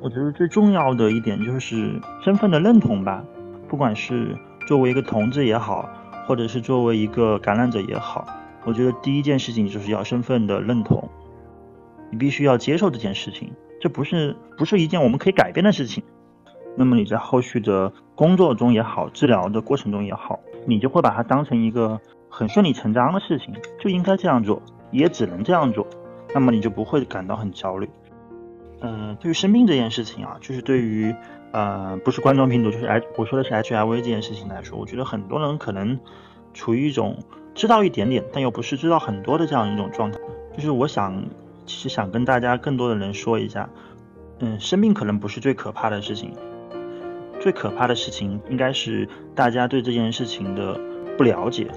[0.00, 3.22] 我觉得最重要的一点就是身份的认同吧，
[3.68, 4.36] 不管是
[4.66, 5.88] 作为一个同志也好，
[6.28, 8.28] 或者是作为一个感染者也好，
[8.66, 11.08] 我觉得第一件事情就是要身份的认同。
[12.10, 13.50] 你必须要接受这件事情，
[13.80, 16.04] 这不是不是一件我们可以改变的事情。
[16.76, 21.98] 那么你在后续的工作中也好，治疗的过程中也好，你就会把它当成一个
[22.28, 24.60] 很顺理成章的事情，就应该这样做，
[24.90, 25.86] 也只能这样做。
[26.34, 27.88] 那么你就不会感到很焦虑。
[28.80, 31.14] 嗯，对于生病这件事情啊，就是对于
[31.52, 35.98] 呃不是冠状病毒，就是 H 我说的是 HIV 这件事情来说，我觉得很多人可能
[36.54, 37.18] 处于一种
[37.54, 40.18] 知道一点点，但又不是知道很多的这样一种状态。
[40.54, 41.24] 就是我想。
[41.66, 43.68] 其实想跟大家更多的人说一下，
[44.38, 46.32] 嗯，生病可能不是最可怕的事情，
[47.38, 50.80] 最可怕的事情应该是大家对这件事情的
[51.18, 51.70] 不了解，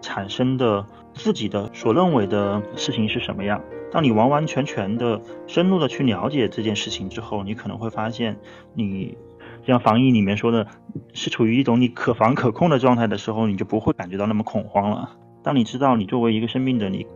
[0.00, 3.60] 产生的自己的所认为的事情是什么样。
[3.90, 8.38] 当你完完全全的深入的去了解这件事情之后，你可能会发现，
[8.74, 9.16] 你
[9.66, 10.66] 像防疫里面说的，
[11.12, 15.10] 是处于一种你可防可控的状态的时候，你就不会感觉到那么恐慌了。
[15.42, 17.06] 当你知道你作为一个生病的你，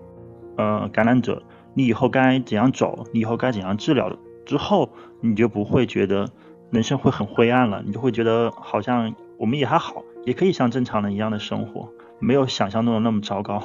[0.57, 1.43] 呃，感染者。
[1.79, 3.05] 你以后该怎样走？
[3.13, 4.11] 你以后该怎样治疗？
[4.47, 4.89] 之后
[5.21, 6.27] 你就不会觉得
[6.71, 13.63] 人生会很灰暗了，你就会觉得好像我们也还好，也可以像正常人一样的生活，没有想象中的那么糟糕。